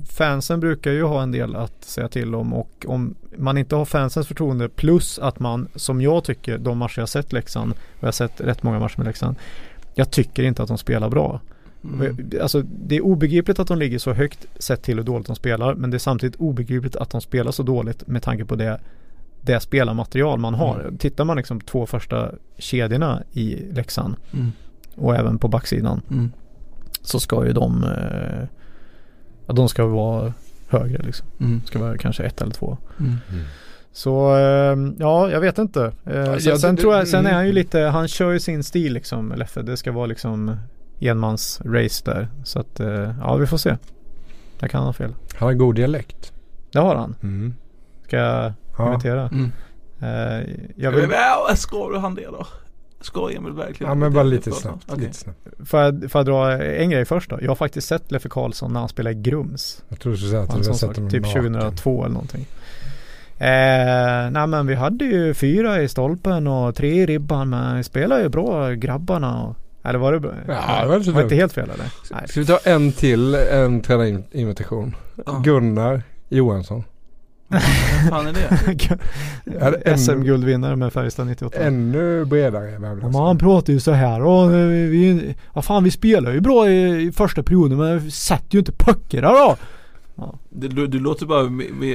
[0.07, 3.85] fansen brukar ju ha en del att säga till om och om man inte har
[3.85, 8.07] fansens förtroende plus att man som jag tycker de matcher jag sett Leksand och jag
[8.07, 9.37] har sett rätt många matcher med Leksand
[9.95, 11.41] jag tycker inte att de spelar bra.
[11.85, 12.31] Mm.
[12.43, 15.75] Alltså det är obegripligt att de ligger så högt sett till hur dåligt de spelar
[15.75, 18.81] men det är samtidigt obegripligt att de spelar så dåligt med tanke på det
[19.41, 20.81] det spelarmaterial man har.
[20.81, 20.99] Mm.
[20.99, 24.53] Tittar man liksom två första kedjorna i Leksand Mm.
[24.96, 26.32] Och även på backsidan Mm.
[27.02, 28.48] så ska ju de eh,
[29.46, 30.32] ja, de ska vara
[30.68, 31.26] högre liksom.
[31.40, 31.60] Mm.
[31.64, 32.78] Ska vara kanske ett eller två.
[33.00, 33.16] Mm.
[33.92, 35.84] Så eh, ja, jag vet inte.
[36.06, 37.30] Eh, sen, ja, sen det- tror jag, sen mm.
[37.32, 39.62] är han ju lite, han kör ju sin stil liksom, Leffe.
[39.62, 40.56] Det ska vara liksom
[41.00, 42.28] enmans race där.
[42.44, 43.76] Så att eh, ja, vi får se.
[44.58, 45.14] Jag kan ha fel.
[45.38, 46.32] Han har god dialekt.
[46.72, 47.16] Det har han.
[47.22, 47.54] Mm.
[48.04, 48.92] Ska jag Ja.
[48.92, 49.28] imitera?
[49.28, 49.52] Mm.
[50.00, 51.08] Eh, jag vill,
[51.48, 52.46] men, Ska du han det då?
[53.04, 53.88] Ska Emil verkligen?
[53.90, 54.99] ja men bara lite snabbt.
[54.99, 55.38] Lite snabbt.
[55.66, 57.38] får, jag, får jag dra en grej först då?
[57.42, 59.82] Jag har faktiskt sett Leffe Karlsson när han spelade i Grums.
[59.88, 61.52] Jag tror du skulle säga att du har sett honom typ naken.
[61.52, 62.46] 2002 eller någonting.
[63.38, 67.82] Eh, nej men vi hade ju fyra i stolpen och tre i ribban men vi
[67.82, 70.32] spelade ju bra grabbarna och Eller var det bra?
[70.49, 71.87] Ja, det var var inte helt fel eller?
[72.11, 72.28] Nej.
[72.28, 74.96] Ska vi ta en till, en tränarinvitation?
[75.26, 75.42] Ja.
[75.44, 76.84] Gunnar Johansson.
[77.54, 78.99] Vem fan är det?
[79.84, 81.58] Ja, SM-guldvinnare med Färjestad 98.
[81.58, 83.12] Ännu bredare Ja, Värmland.
[83.12, 86.70] men han pratar ju så här och vi, vi, ja fan vi spelar ju bra
[86.70, 89.56] i, i första perioden men vi sätter ju inte puckar då.
[90.50, 91.40] Du, du, du låter bara,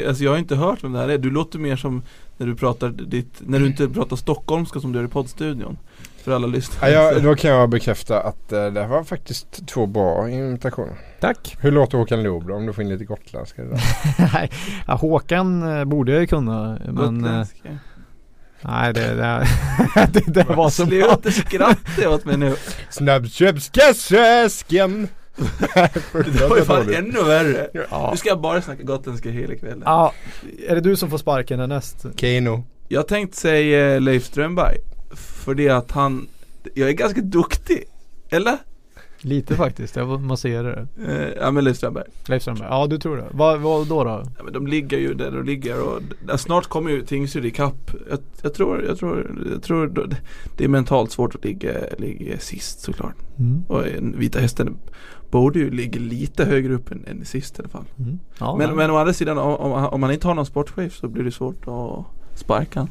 [0.08, 1.18] alltså jag har inte hört vem det här är.
[1.18, 2.02] Du låter mer som
[2.38, 5.78] när du pratar ditt, när du inte pratar stockholmska som du gör i poddstudion.
[6.24, 6.92] För alla lyssnare.
[6.92, 10.96] Ja, jag, då kan jag bekräfta att eh, det var faktiskt två bra imitationer.
[11.20, 11.58] Tack.
[11.60, 12.54] Hur låter Håkan Loob då?
[12.56, 13.62] Om du får in lite gotländska.
[14.34, 14.52] Nej,
[14.88, 17.46] ja, Håkan eh, borde jag ju kunna men eh,
[18.62, 19.48] nej det, det,
[20.14, 21.18] det, det var så bra.
[21.22, 22.56] Sluta skratta åt mig nu.
[22.90, 25.08] Snabbköpskassösken!
[26.14, 27.68] Det var ju fan ännu värre.
[27.92, 28.10] Ja.
[28.12, 29.84] Nu ska jag bara snacka gotländska hela kvällen.
[29.86, 30.14] ja,
[30.68, 32.06] är det du som får sparken härnäst?
[32.16, 32.64] Keno.
[32.88, 34.78] Jag tänkte säga Leif Strömberg.
[35.40, 36.28] För det att han,
[36.74, 37.84] jag är ganska duktig.
[38.30, 38.58] Eller?
[39.22, 40.88] Lite faktiskt, jag måste ge det.
[41.08, 42.06] Eh, ja men Leif Strömberg.
[42.28, 43.28] Leif Strömberg, ja du tror det.
[43.32, 44.24] Vad, vad då då?
[44.38, 46.02] Ja, men de ligger ju där de ligger och
[46.40, 47.92] snart kommer ju Tingsryd ikapp.
[48.10, 50.10] Jag, jag tror, jag tror, jag tror
[50.58, 53.16] det är mentalt svårt att ligga, ligga sist såklart.
[53.40, 53.64] Mm.
[53.68, 54.78] Och en Vita Hästen
[55.32, 57.86] borde ju ligga lite högre upp än, än sist i alla fall.
[57.98, 58.20] Mm.
[58.40, 61.08] Ja, men, men å andra sidan om, om, om man inte har någon sportchef så
[61.08, 62.06] blir det svårt att
[62.40, 62.90] sparka han.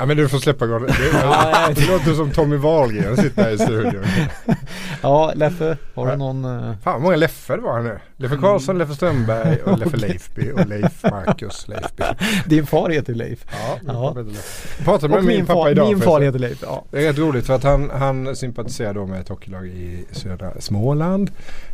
[0.00, 0.86] Ja men du får släppa Gordon.
[0.86, 4.04] Det, det låter som Tommy Wahlgren sitter här i studion.
[5.02, 6.44] ja Leffe, har du någon?
[6.44, 7.98] eh, Fan vad många Leffe det var nu.
[8.16, 12.02] Leffe Karlsson, Leffe Strömberg och Leffe Leifby och Leif Marcus Leifby.
[12.46, 13.44] Din far heter Leif.
[13.50, 14.14] Ja, Ja.
[14.16, 15.88] Jag pratade med Och min, min, pappa far, idag.
[15.88, 16.84] min far heter Leif, ja.
[16.90, 20.50] Det är rätt roligt för att han, han sympatiserar då med ett hockeylag i södra
[20.58, 21.30] Småland.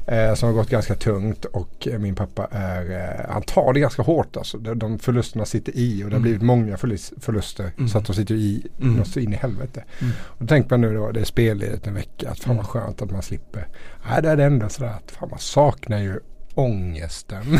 [0.09, 3.81] Eh, som har gått ganska tungt och eh, min pappa är, eh, han tar det
[3.81, 4.59] ganska hårt alltså.
[4.59, 6.23] De, de förlusterna sitter i och det har Mm.
[6.23, 7.89] blivit många förlus, förluster Mm.
[7.89, 8.95] så att de sitter i Mm.
[8.95, 9.85] något så in i helvete.
[10.01, 10.13] Mm.
[10.23, 12.57] Och då tänker man nu då, det är spelledigt en vecka, att fan Mm.
[12.57, 13.69] vad skönt att man slipper.
[14.11, 16.21] Nej det är det ändå sådär att fan man saknar ju
[16.55, 17.43] ångesten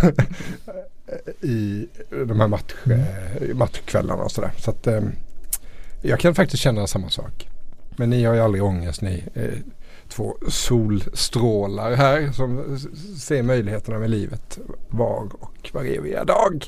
[1.43, 1.89] i
[2.27, 4.53] de här match, eh, matchkvällarna och sådär.
[4.59, 5.01] Så att eh,
[6.03, 7.49] jag kan faktiskt känna samma sak.
[7.97, 9.45] Men ni har ju aldrig ångest ni eh,
[10.09, 12.79] två solstrålar här som
[13.19, 16.65] ser möjligheterna med livet var och var eviga dag.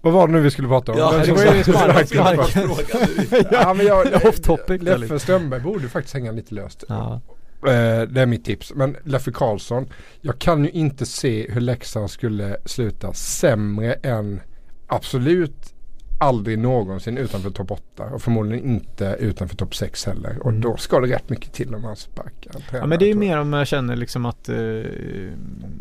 [0.00, 0.98] Vad var det nu vi skulle prata om?
[0.98, 5.18] Ja, det var ju sparkade- spark- sparkade- Ja men jag, Off topic, Leffe?
[5.18, 6.84] Strömberg borde faktiskt hänga lite löst.
[6.88, 7.20] Ja.
[7.66, 8.72] Eh, det är mitt tips.
[8.74, 9.86] Men Leffe Karlsson,
[10.20, 14.40] jag kan ju inte se hur Leksand skulle sluta sämre än
[14.86, 15.74] absolut
[16.20, 20.38] aldrig någonsin utanför topp 8 och förmodligen inte utanför topp 6 heller.
[20.40, 20.60] Och Mm.
[20.60, 23.52] då ska det rätt mycket till om man sparkar ja men det är mer om
[23.52, 24.56] jag känner liksom att eh,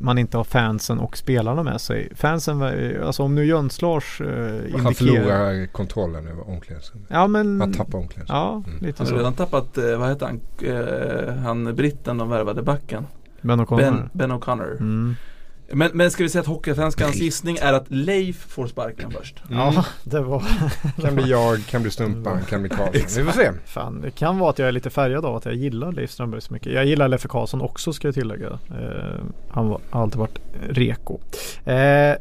[0.02, 2.10] man inte har fansen och spelarna med sig.
[2.16, 4.92] Fansen, var- alltså om nu Jöns Lars eh, Han indikerar.
[4.94, 7.08] förlorar kontrollen över omklädningsrummet.
[7.12, 7.62] Ja men.
[7.62, 8.30] Han tappar omklädningsrummet.
[8.30, 8.80] Ja, Mm.
[8.86, 10.40] lite Han har redan tappat, eh, vad heter han,
[11.28, 13.06] eh, han britten de värvade backen.
[13.42, 13.78] Ben O'Connor.
[13.78, 14.72] Ben, ben O'Connor.
[14.80, 15.16] Mm.
[15.74, 19.44] Men, men ska vi säga att Hockeyallsvenskans gissning är att Leif får sparken först?
[19.50, 20.44] Ja, det var
[21.02, 23.26] Kan bli jag, kan bli Stumpan, kan bli Karlsson.
[23.26, 23.52] Vi får se.
[23.66, 26.42] Fan, det kan vara att jag är lite färgad av att jag gillar Leif Strömberg
[26.42, 26.74] så mycket.
[26.74, 28.48] Jag gillar Leffe Karlsson också ska jag tillägga.
[28.48, 31.20] Eh, han var, har alltid varit reko.
[31.66, 32.16] Eh,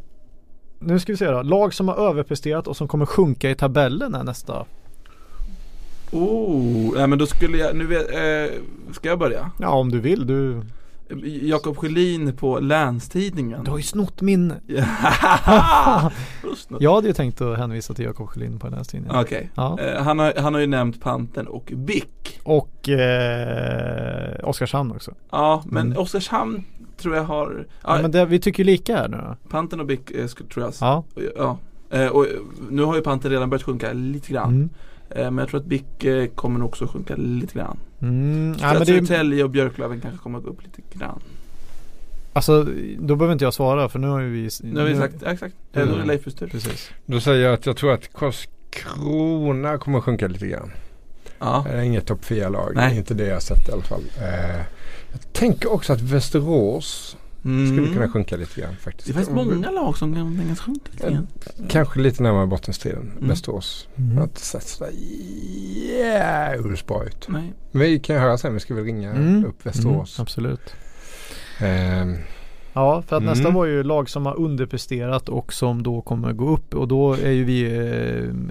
[0.78, 1.42] nu ska vi se då.
[1.42, 4.64] Lag som har överpresterat och som kommer sjunka i tabellen är nästa.
[6.12, 8.56] Oh, nej men då skulle jag, nu vet, eh,
[8.92, 9.50] ska jag börja?
[9.60, 10.26] Ja om du vill.
[10.26, 10.62] Du,
[11.42, 13.64] Jakob Sjölin på Länstidningen.
[13.64, 14.52] du har ju snott min.
[16.78, 19.16] Jag hade ju tänkt att hänvisa till Jakob Sjölin på den här tidningen.
[19.20, 19.50] Okej.
[19.54, 19.78] Ja.
[19.80, 22.40] Eh, han, har, han har ju nämnt Panten och Bick.
[22.42, 25.14] Och eh, Oskarshamn också.
[25.30, 25.98] Ja, men Mm.
[25.98, 26.64] Oskarshamn
[26.96, 29.36] tror jag har, ja, Ja, men det, vi tycker lika här nu då.
[29.50, 30.72] Panten och Bick eh, tror jag.
[30.80, 31.04] Ja.
[31.36, 31.58] Ja.
[31.90, 32.26] Eh, och
[32.70, 34.54] nu har ju Panten redan börjat sjunka lite grann.
[34.54, 34.68] Mm.
[35.10, 37.78] Eh, men jag tror att Bick eh, kommer också sjunka lite grann.
[38.02, 38.54] Mm.
[38.58, 41.20] Så Ja, men att det, Södertälje och Björklöven kanske kommer upp lite grann.
[42.32, 42.66] alltså
[42.98, 45.30] då behöver inte jag svara för nu har ju vi Nu har vi sagt, ja,
[45.32, 45.54] exakt.
[45.72, 46.06] Då är det Mm.
[46.06, 46.46] Leifs tur.
[46.48, 46.90] Precis.
[47.06, 50.70] Då säger jag att jag tror att Karlskrona kommer att sjunka lite grann.
[51.38, 51.64] Ja.
[51.68, 52.72] Det är inget topp 4-lag.
[52.74, 52.96] Nej.
[52.96, 54.02] Inte det jag har sett i alla fall.
[54.18, 54.56] Eh,
[55.12, 57.72] jag tänker också att Västerås Mm.
[57.76, 59.06] skulle kunna sjunka lite grann faktiskt.
[59.08, 61.26] Det faktiskt många lag som kan tänkas sjunka lite grann.
[61.68, 63.12] Kanske lite närmare bottenstriden.
[63.16, 63.28] Mm.
[63.28, 63.88] Västerås.
[63.96, 64.16] Mm.
[64.16, 64.92] Har inte sett sådär
[65.98, 67.26] jävligt bra ut.
[67.28, 67.52] Nej.
[67.70, 68.54] Men vi kan ju höra sen.
[68.54, 69.44] Vi ska väl ringa Mm.
[69.44, 70.18] upp Västerås.
[70.18, 70.74] Mm, absolut.
[71.60, 72.16] Ehm,
[72.72, 73.32] Ja, för att Mm.
[73.34, 77.14] nästa var ju lag som har underpresterat och som då kommer gå upp och då
[77.14, 77.76] är ju vi eh,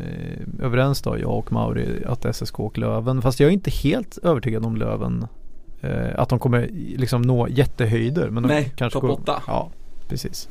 [0.08, 3.22] eh, överens då, jag och Mauri, att SSK och Löven.
[3.22, 5.28] Fast jag är inte helt övertygad om Löven.
[5.82, 8.30] Eh, att de kommer liksom nå jättehöjder.
[8.30, 9.44] Men de Nej, kanske topp går- åtta.
[9.48, 9.72] Ja,
[10.08, 10.50] precis.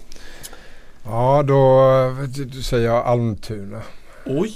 [1.05, 2.17] ja, då
[2.63, 3.81] säger jag Almtuna.
[4.27, 4.55] Oj,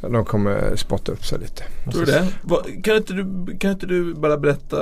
[0.00, 1.62] De kommer spotta upp sig lite.
[1.92, 2.82] tror du det?
[2.82, 4.76] Kan inte du, kan inte du bara berätta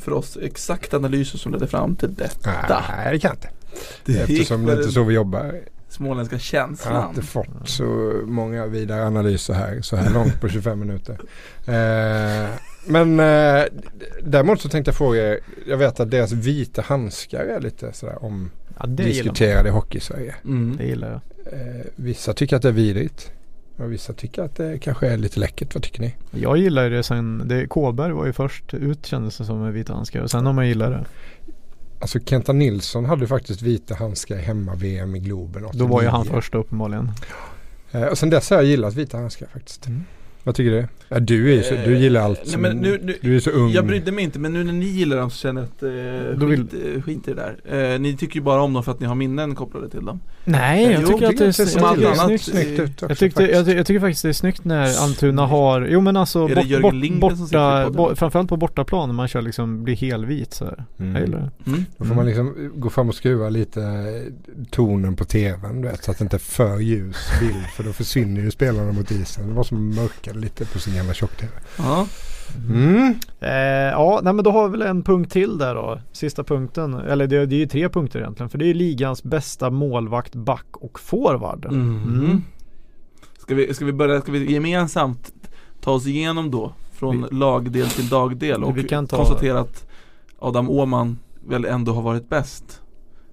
[0.00, 2.50] för oss exakt analyser som ledde fram till detta?
[2.88, 3.48] Nej, det kan jag inte.
[4.04, 5.54] Det Eftersom det inte är så vi jobbar.
[5.88, 7.08] småländska Jag har känslan.
[7.08, 7.84] inte fått så
[8.24, 11.18] många vidare analyser här så här långt på 25 minuter.
[11.66, 12.50] Eh,
[12.86, 13.64] men eh,
[14.22, 15.38] däremot så tänkte jag fråga er.
[15.66, 18.90] Jag vet att deras vita handskar är lite sådär Ja, gillar man.
[18.90, 20.34] omdiskuterade i hockey-Sverige.
[20.44, 20.76] Mm.
[20.76, 21.20] Det gillar jag.
[21.52, 23.32] Eh, vissa tycker att det är vidrigt.
[23.76, 25.74] Och vissa tycker att det kanske är lite läckert.
[25.74, 26.14] Vad tycker ni?
[26.30, 29.72] Jag gillar ju det sen, det, Kåberg var ju först ut kändes det som med
[29.72, 31.04] vita handskar och sen har man gillat det.
[32.00, 35.86] Alltså Kenta Nilsson hade faktiskt vita handskar hemma-VM i Globen 89.
[35.86, 37.10] Då var ju han först uppenbarligen.
[37.92, 39.86] Eh, och sen dess har jag gillat vita handskar faktiskt.
[39.86, 40.04] Mm.
[40.44, 40.86] Vad tycker du?
[41.08, 43.50] Ja, du, är så, du gillar allt Nej, som, men nu, nu, Du är så
[43.50, 43.70] ung.
[43.70, 45.82] Jag brydde mig inte men nu när ni gillar dem så känner jag att
[46.32, 47.92] eh, Då vill- skit, eh, skit i det där.
[47.94, 50.20] Eh, ni tycker ju bara om dem för att ni har minnen kopplade till dem.
[50.44, 52.42] Nej, jag Jo, tycker att det är, ser jag det är snyggt.
[52.44, 55.86] snyggt ut också, Jag, tyckte, jag, jag tycker faktiskt det är snyggt när Almtuna har,
[55.90, 59.96] jo men alltså bort, bort, borta, bo, framförallt på bortaplan när man kör liksom, blir
[59.96, 60.84] helvit så här.
[60.98, 61.12] Mm.
[61.14, 61.70] Jag gillar det.
[61.70, 61.84] Mm.
[61.96, 64.32] Då får man liksom gå fram och skruva lite eh,
[64.70, 67.92] tonen på tvn du vet, så att det inte är för ljus bild för då
[67.92, 69.48] försvinner ju spelarna mot isen.
[69.48, 69.90] Det var som
[70.30, 71.52] mörkade lite på sin jävla tjock-tv.
[71.78, 72.06] Ja.
[72.68, 73.14] Mm.
[73.40, 73.50] Eh,
[73.92, 76.00] ja, nej men då har vi väl en punkt till där då.
[76.12, 78.50] Sista punkten, eller det, det är ju tre punkter egentligen.
[78.50, 81.64] För det är ligans bästa målvakt, back och forward.
[81.64, 82.02] Mm.
[82.18, 82.42] Mm.
[83.38, 85.32] Ska, vi, ska vi börja, ska vi gemensamt
[85.80, 89.86] ta oss igenom då från lagdel till dagdel och Vi kan ta- konstatera att
[90.38, 92.80] Adam Åhman väl ändå har varit bäst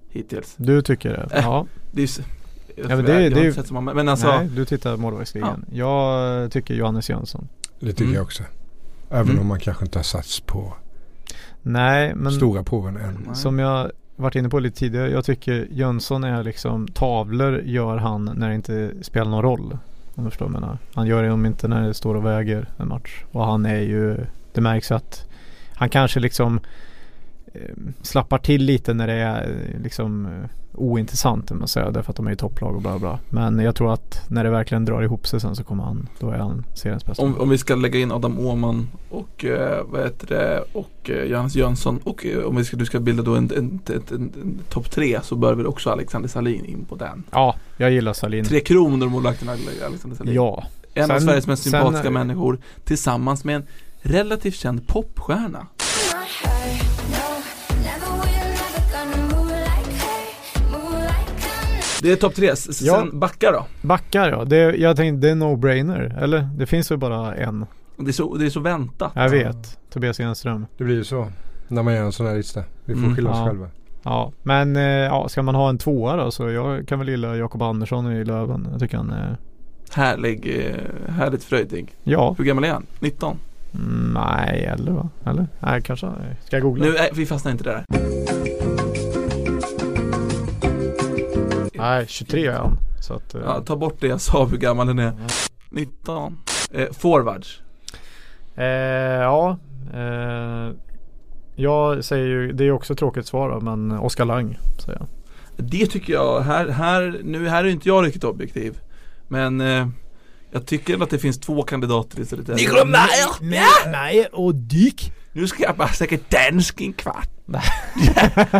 [0.08, 0.54] hittills.
[0.56, 1.36] Du tycker det?
[1.38, 1.66] Äh, Ja.
[1.92, 2.08] Det är,
[2.82, 5.64] Ja, men det- jag, det så många, men alltså Nej, du tittar målvaktsligan.
[5.72, 7.48] Jag tycker Johannes Jönsson.
[7.80, 8.14] Det tycker Mm.
[8.14, 8.42] jag också.
[9.10, 9.38] Även Mm.
[9.40, 10.72] om man kanske inte har sats på
[11.62, 13.24] Nej, men stora proven än.
[13.26, 13.36] Nej.
[13.36, 15.10] som jag varit inne på lite tidigare.
[15.10, 19.78] Jag tycker Jönsson är liksom tavlor gör han när det inte spelar någon roll.
[20.14, 20.78] Om du förstår vad jag menar.
[20.94, 23.24] Han gör det om inte när det står och väger en match.
[23.32, 24.16] Och han är ju,
[24.52, 25.26] det märks att
[25.74, 26.60] han kanske liksom
[28.02, 29.42] slappar till lite när det är
[29.74, 30.32] eh, liksom eh,
[30.74, 31.90] ointressant om man säger.
[31.90, 33.18] Därför att de är i topplag och bla bla.
[33.28, 36.30] Men jag tror att när det verkligen drar ihop sig sen så kommer han, då
[36.30, 37.22] är han seriens bästa.
[37.22, 41.24] om, om vi ska lägga in Adam Åhman och eh, vad heter det och eh,
[41.24, 44.32] Johannes Jönsson och eh, om vi ska, du ska bilda då en, en, en, en,
[44.42, 47.22] en topp tre så bör väl också Alexander Salin in på den.
[47.30, 48.44] Ja, jag gillar Salin.
[48.44, 49.48] Tre kronor målvakten
[49.86, 50.34] Alexander Salin.
[50.34, 53.62] Ja, En av Sen- Sveriges mest sen- sympatiska människor tillsammans med en
[54.02, 55.66] relativt känd popstjärna.
[62.02, 62.56] Det är topp tre.
[62.56, 63.06] Sen Ja.
[63.12, 63.66] backar då.
[63.82, 64.44] backar ja.
[64.44, 66.18] Det, jag tänkte det är no-brainer.
[66.22, 66.48] Eller?
[66.56, 67.66] Det finns väl bara en.
[67.96, 69.12] Det är så, det är så väntat.
[69.14, 69.78] Jag vet.
[69.92, 70.66] Tobias Enström.
[70.76, 71.26] Det blir ju så
[71.68, 72.62] när man gör en sån här lista.
[72.84, 73.46] Vi får Mm, skylla oss ja.
[73.46, 73.68] själva.
[74.02, 77.36] Ja, men eh, ja, ska man ha en tvåa då så jag kan väl gilla
[77.36, 78.68] Jakob Andersson i Löven.
[78.70, 79.36] Jag tycker han är
[79.92, 81.94] Härlig, eh, härligt fröjdig.
[82.04, 82.86] Ja, Hur gammal är han?
[83.00, 83.36] 19?
[83.74, 85.08] mm, nej eller va?
[85.24, 85.46] Eller?
[85.60, 86.06] Nej kanske.
[86.46, 86.84] Ska jag googla?
[86.84, 87.84] Nu, nej, vi fastnar inte där.
[91.78, 92.78] Nej, 23 är han.
[93.00, 95.12] Så att, eh, Ja, ta bort det jag sa hur gammal den är.
[95.70, 96.36] 19.
[96.72, 97.60] Eh, forwards.
[98.56, 99.58] eh, ja.
[99.94, 100.70] Eh,
[101.56, 105.08] jag säger ju, det är också ett tråkigt svar då, men Oskar Lang säger jag.
[105.56, 108.78] Det tycker jag, här, här, nu här är inte jag riktigt objektiv.
[109.28, 109.88] Men eh,
[110.50, 112.48] jag tycker att det finns två kandidater istället.
[112.48, 113.90] Nicolai Meyer!
[113.90, 115.12] Nej, och Dick.
[115.32, 117.28] Nu ska jag bara snacka dansk i en kvart.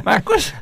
[0.04, 0.52] Marcus!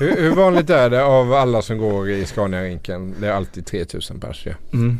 [0.00, 3.14] Hur, hur vanligt är det av alla som går i Scania-rinken?
[3.20, 4.52] Det är alltid 3000 pers ja.
[4.72, 4.98] Mm.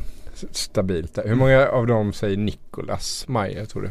[0.51, 1.29] Stabilt där.
[1.29, 3.91] Hur många av dem säger Nicolas Mayer tror du?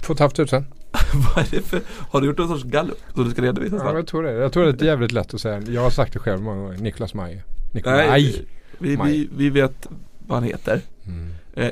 [0.00, 0.64] 2 500?
[1.34, 3.94] Vad är det för, har du gjort någon sorts gallup som du ska redovisa Ja,
[3.94, 4.32] jag tror det.
[4.32, 5.60] Jag tror det är jävligt lätt att säga.
[5.60, 6.78] Jag har sagt det själv många gånger.
[6.78, 7.42] Nicolas Mayer.
[7.72, 8.08] Nicolai.
[8.08, 8.46] Nej,
[8.78, 9.12] vi, Maj.
[9.12, 9.88] vi, vi vet
[10.26, 10.80] vad han heter.
[11.06, 11.34] Mm.
[11.54, 11.70] Eh,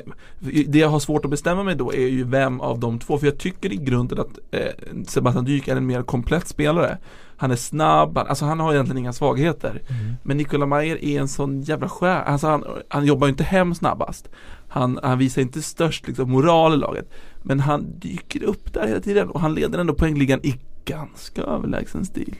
[0.67, 3.17] det jag har svårt att bestämma mig då är ju vem av de två.
[3.17, 6.97] För jag tycker i grunden att eh, Sebastian Dyk är en mer komplett spelare.
[7.37, 9.81] Han är snabb, han, alltså han har egentligen inga svagheter.
[10.23, 12.21] Men Nikola Mayer är en sån jävla skär.
[12.23, 14.29] Alltså han, han jobbar ju inte hem snabbast.
[14.67, 17.09] Han, han visar inte störst liksom, moral i laget.
[17.43, 22.05] Men han dyker upp där hela tiden och han leder ändå poängligan i ganska överlägsen
[22.05, 22.35] stil.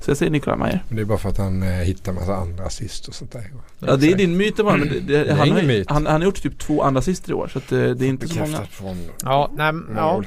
[0.00, 0.84] Så jag säger Nikola Mayer.
[0.88, 3.52] Men det är bara för att han eh, hittar massa andra assist och sånt där.
[3.78, 5.90] Ja det är din myt bara, men det, det, är han, har, myt.
[5.90, 8.08] han, han har gjort typ två andra assister i år så att, eh, det är
[8.08, 8.64] inte så många.
[8.70, 10.22] Från Ja, nej, ja.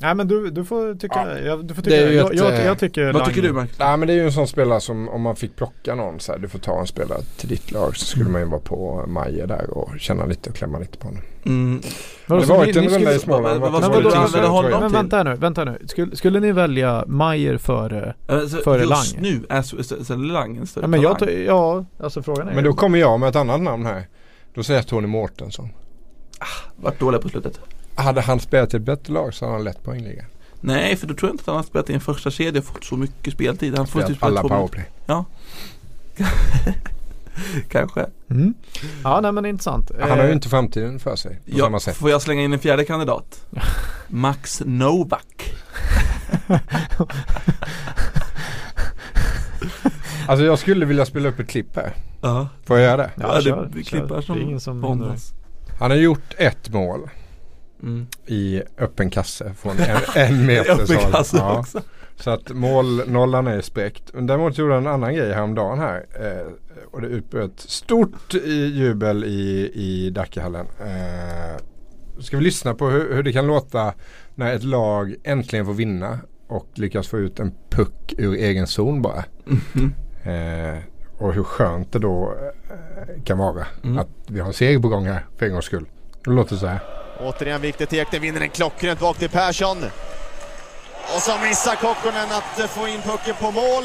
[0.00, 1.56] Nej men du, du får tycka, Ja.
[1.56, 3.42] du får Det tycka är ju jag, ett, jag, eh, jag tycker Vad Lang- tycker
[3.42, 3.70] du Mark?
[3.78, 6.32] Nej men det är ju en sån spelare som om man fick plocka någon så
[6.32, 8.32] här, du får ta en spelare till ditt lag så skulle Mm.
[8.32, 11.22] man ju vara på Majer där och känna lite och klämma lite på honom.
[11.46, 11.80] Mm.
[12.26, 13.60] Det var inte en vända i Småland.
[13.60, 13.78] Men det
[14.42, 14.48] jag.
[14.48, 14.70] honom?
[14.80, 14.96] Men till?
[14.96, 15.78] vänta nu, vänta nu.
[15.86, 18.14] Skulle, skulle ni välja Mayer före?
[18.28, 19.22] Alltså, Före just Lang.
[19.22, 21.34] nu är så, så, så Lang en större Ja men jag, talang.
[21.46, 24.06] ja alltså frågan är Men då kommer jag med ett annat namn här.
[24.54, 25.68] Då säger jag Tony Mårtensson.
[26.76, 27.60] Vart dåliga på slutet.
[28.02, 30.26] Hade han spelat i ett bättre lag så hade han lätt poängligan.
[30.60, 32.64] Nej, för då tror jag inte att han har spelat i en första kedja och
[32.66, 33.76] fått så mycket speltid.
[33.76, 34.84] Han får Spelat typ alla powerplay.
[37.68, 38.06] Kanske.
[38.30, 38.54] mm.
[39.04, 39.90] Ja nej men intressant.
[40.00, 41.96] Han har ju Eh, inte framtiden för sig på samma Ja, sätt.
[41.96, 43.46] får jag slänga in en fjärde kandidat?
[44.08, 45.50] Max Novak.
[50.28, 51.92] Alltså jag skulle vilja spela upp ett klipp här.
[52.20, 53.10] Ja, Får jag göra det?
[53.14, 53.98] Ja, ja, kör, det kör.
[53.98, 54.82] klippar som, Det är ingen som.
[55.78, 57.10] Han har gjort ett mål
[57.82, 58.06] Mm.
[58.26, 61.10] i öppen kasse från en, en meter.
[61.12, 61.58] Kasse ja.
[61.58, 61.80] också.
[62.16, 64.02] Så att målnollan är spräckt.
[64.14, 66.06] Däremot gjorde han en annan grej häromdagen här.
[66.20, 66.52] Eh,
[66.90, 68.34] och det utbröt stort
[68.72, 70.66] jubel i, i Dackehallen.
[70.80, 71.62] Eh,
[72.20, 73.94] ska vi lyssna på hur, hur det kan låta
[74.34, 79.02] när ett lag äntligen får vinna och lyckas få ut en puck ur egen zon
[79.02, 79.24] bara.
[79.44, 79.94] Mhm.
[80.22, 80.78] Eh,
[81.18, 82.34] och hur skönt det då
[82.70, 83.98] eh, kan vara Mm.
[83.98, 85.86] att vi har en seger på gång här för en gångs skull.
[86.24, 86.80] Det låter så här.
[87.20, 89.76] Återigen viktigt Ekten vinner den klockrent bak till Persson.
[91.14, 93.84] Och så missar Kokkonen att eh, få in pucken på mål.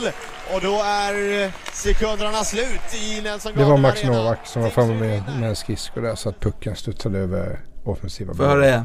[0.54, 4.18] Och då är eh, sekunderna slut i Nelson Det var Max Arena.
[4.18, 8.34] Novak som var framme med, med en skridsko där så att pucken studsade över offensiva
[8.34, 8.84] Får det?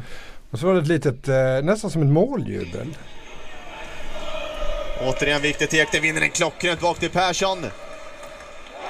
[0.51, 2.97] Och så var det ett litet, eh, nästan som ett måljubel.
[5.01, 7.65] Återigen viktigt Ekten vinner den klockrent bak till Persson.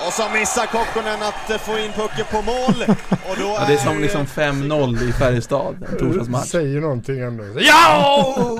[0.07, 2.83] Och så missar Kokkonen att eh, få in pucken på mål.
[3.29, 6.47] Och då Ja, det är som eh, liksom 5-0 i Färjestad, en torsdagsmatch.
[6.47, 7.43] Säger någonting ändå.
[7.59, 8.35] Ja!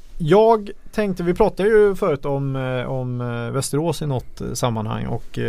[0.23, 5.05] jag tänkte, vi pratade ju förut om, eh, om eh, Västerås i något eh, sammanhang
[5.05, 5.39] och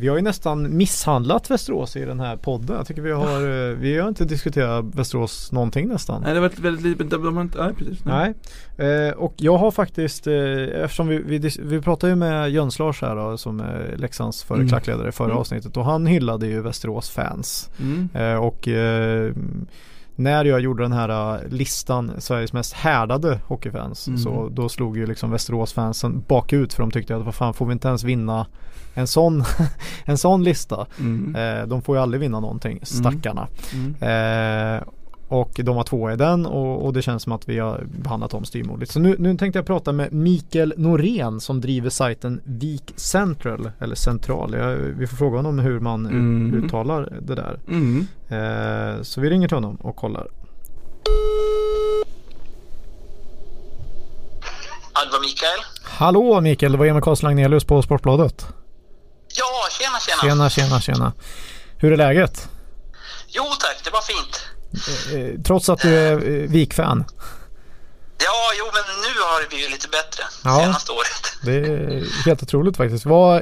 [0.00, 2.76] vi har ju nästan misshandlat Västerås i den här podden.
[2.76, 6.22] Jag tycker vi har, eh, vi har inte diskuterat Västerås någonting nästan.
[6.22, 8.04] Nej, det var väldigt lite, de, har inte, nej precis.
[8.04, 8.34] Nej,
[8.76, 13.16] eh, och jag har faktiskt, eftersom vi, vi, vi pratade ju med Jöns Lars här
[13.16, 14.68] då, som är Leksands förre Mm.
[14.68, 15.38] klackledare i förra Mm.
[15.38, 17.70] avsnittet och han hyllade ju Västerås fans.
[17.80, 18.40] Mm.
[18.40, 18.68] Och
[20.18, 24.18] när jag gjorde den här eh, listan Sveriges mest härdade hockeyfans Mm.
[24.18, 27.66] så då slog ju liksom Västerås fansen bakut för de tyckte att vad fan får
[27.66, 28.46] vi inte ens vinna
[28.94, 29.44] en sån,
[30.04, 30.86] en sån lista.
[31.00, 31.36] Mm.
[31.36, 33.48] Eh, de får ju aldrig vinna någonting, stackarna.
[33.74, 33.94] Mm.
[34.00, 34.82] Eh,
[35.30, 38.30] Och de har två i den och, och det känns som att vi har behandlat
[38.30, 38.92] dem styvmoderligt.
[38.92, 43.70] Så nu, nu tänkte jag prata med Mikael Norén som driver sajten Vik Central.
[43.80, 44.54] Eller Central.
[44.54, 46.64] Jag, vi får fråga honom hur man Mm.
[46.64, 47.60] uttalar det där.
[47.68, 48.06] Mm.
[48.28, 50.26] Eh, så vi ringer till honom och kollar.
[54.94, 55.60] Ja, det var Mikael.
[55.84, 58.46] Hallå Mikael, det var Emil Karlsson Agnelius på Sportbladet.
[59.38, 60.20] Ja, tjena, tjena.
[60.34, 61.12] Tjena, tjena, tjena.
[61.76, 62.48] Hur är läget?
[63.28, 64.44] Jo tack, det var fint.
[65.14, 67.04] Eh, trots att du är eh, Vik-fan.
[68.20, 70.60] Ja, jo, men nu har det blivit lite bättre Ja.
[70.60, 71.24] senaste året.
[71.44, 73.06] Det är helt otroligt faktiskt.
[73.06, 73.36] Vad,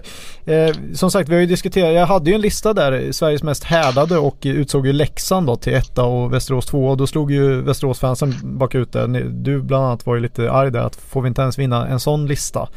[0.44, 3.64] eh, som sagt, vi har ju diskuterat, jag hade ju en lista där, Sveriges mest
[3.64, 7.62] härdade och utsåg ju Leksand då till etta och Västerås två och då slog ju
[7.62, 9.06] Västerås-fansen bakut där.
[9.30, 12.00] Du bland annat var ju lite arg där att får vi inte ens vinna en
[12.00, 12.68] sån lista.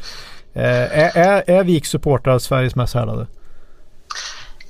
[0.54, 0.62] Eh,
[0.98, 3.26] är, är, är Viks supportrar Sveriges mest härdade?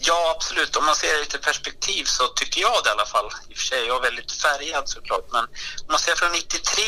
[0.09, 0.77] Ja, absolut.
[0.77, 3.29] Om man ser det lite perspektiv så tycker jag det i alla fall.
[3.49, 5.27] I och för sig, jag är väldigt färgad såklart.
[5.37, 5.45] Men
[5.85, 6.83] om man ser från 93,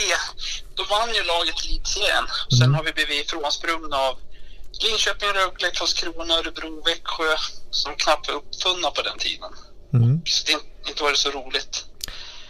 [0.77, 2.27] då vann ju laget elitserien.
[2.47, 4.15] Och Sen har vi blivit ifrånsprungna av
[4.85, 7.33] Linköping, Rögle, Karlskrona, Örebro, Växjö
[7.71, 9.51] som knappt var uppfunna på den tiden.
[9.95, 10.23] Mm.
[10.25, 10.53] Så det
[10.91, 11.75] inte var det så roligt.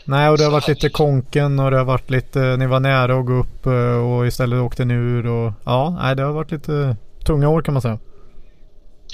[0.05, 3.19] Nej och det har varit lite konken och det har varit lite, ni var nära
[3.19, 6.51] att gå upp eh, och istället åkte ni ur och ja, nej det har varit
[6.51, 6.97] lite
[7.27, 7.99] tunga år kan man säga.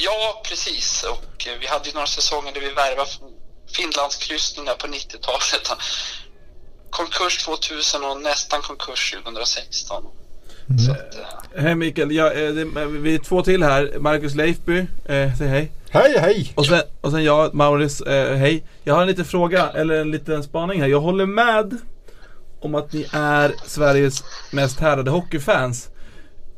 [0.01, 1.03] Ja, precis.
[1.03, 3.11] Och eh, vi hade ju några säsonger där vi värvade
[3.77, 5.71] Finlandskryssningar på 90-talet.
[6.91, 10.05] Konkurs 2000 och nästan konkurs 2016.
[10.87, 13.99] Så att, eh, Hej Mikael, ja, eh, det, vi är två till här.
[13.99, 15.73] Marcus Leifby, eh, säg hej.
[15.91, 16.53] Hej hej!
[16.55, 18.65] Och sen, och sen jag, Maurits, eh, hej.
[18.85, 20.89] Jag har en liten fråga, eller en liten spaning här.
[20.89, 21.79] Jag håller med
[22.61, 25.89] om att ni är Sveriges mest härdade hockeyfans.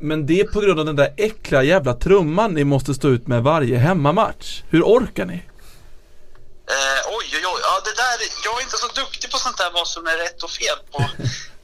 [0.01, 3.27] Men det är på grund av den där äckliga jävla trumman ni måste stå ut
[3.27, 4.61] med varje hemmamatch.
[4.69, 5.33] Hur orkar ni?
[6.75, 7.59] eh, oj, oj, oj.
[7.63, 10.43] Ja, det där, jag är inte så duktig på sånt där vad som är rätt
[10.43, 11.05] och fel på.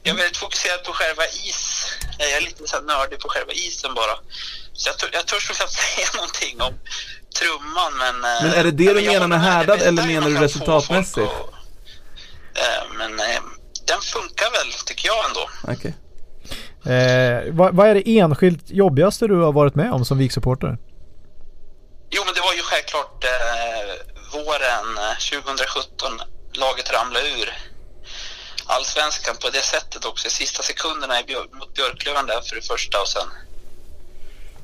[0.02, 1.86] Jag är väldigt fokuserad på själva is.
[2.18, 4.14] Jag är lite så här nördig på själva isen bara.
[4.72, 6.74] Så jag, tör- jag törs knappt säga någonting om
[7.38, 8.14] trumman men...
[8.24, 11.18] eh, Men är det det du menar med härdad eller menar du resultatmässigt?
[11.18, 11.52] att-
[12.62, 13.40] eh, men eh,
[13.86, 15.50] den funkar väl, tycker jag ändå.
[15.68, 15.94] Okej.
[16.86, 20.78] Eh, vad, vad är det enskilt jobbigaste du har varit med om som Vik-supporter?
[22.10, 23.94] Jo, men det var ju självklart eh,
[24.32, 26.20] våren eh, 2017
[26.52, 27.48] laget ramlade ur
[28.66, 30.30] allsvenskan på det sättet också.
[30.30, 33.28] Sista sekunderna i Björ- mot Björklöven där för det första och sen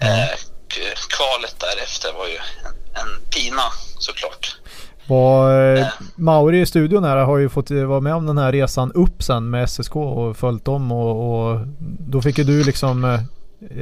[0.00, 0.28] eh,
[0.74, 3.62] k- kvalet därefter var ju en, en pina
[3.98, 4.56] såklart.
[5.06, 5.86] Var, eh, Ja.
[6.16, 9.22] Mauri i studion här har ju fått eh, vara med om den här resan upp
[9.22, 11.60] sen med SSK och följt dem och, och
[11.98, 13.20] då fick ju du liksom eh,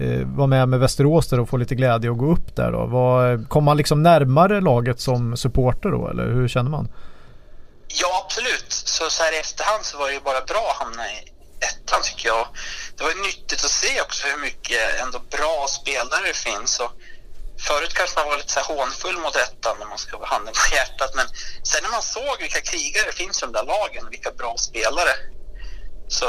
[0.02, 2.86] eh, vara med med Västerås där och få lite glädje och gå upp där då.
[2.86, 6.88] Var, kom man liksom närmare laget som supporter då eller hur känner man?
[8.00, 8.66] Ja, absolut.
[8.68, 11.16] Så, så här i efterhand så var det ju bara bra att hamna i
[11.68, 12.46] ettan tycker jag.
[12.96, 16.72] Det var ju nyttigt att se också hur mycket ändå bra spelare det finns.
[16.84, 16.92] Och
[17.68, 20.54] förut kanske man var lite så här hånfull mot ettan när man ska ha handen
[20.60, 21.10] på hjärtat.
[21.18, 21.26] Men
[21.70, 25.14] sen när man såg vilka krigare det finns i de där lagen, vilka bra spelare.
[26.18, 26.26] Så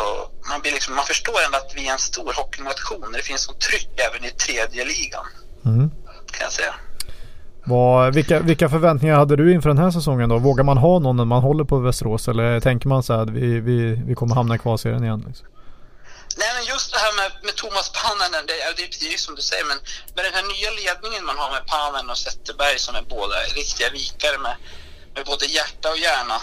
[0.49, 3.11] man, blir liksom, man förstår ändå att vi är en stor hockeynation.
[3.17, 5.25] Det finns sånt tryck även i tredje ligan,
[5.65, 5.89] Mm.
[6.35, 6.73] kan jag säga.
[7.65, 10.37] Vad, vilka, vilka förväntningar hade du inför den här säsongen då?
[10.37, 13.29] Vågar man ha någon när man håller på Västerås eller tänker man så här att
[13.29, 15.23] vi, vi, vi kommer hamna i kvalserien igen?
[15.27, 15.47] Liksom?
[16.37, 19.35] Nej, men just det här med, med Thomas Pannanen, det, är- det är ju som
[19.35, 19.79] du säger, men
[20.15, 23.89] med den här nya ledningen man har med Pannanen och Zetterberg som är båda riktiga
[23.89, 24.55] vikare med,
[25.15, 26.35] med både hjärta och hjärna,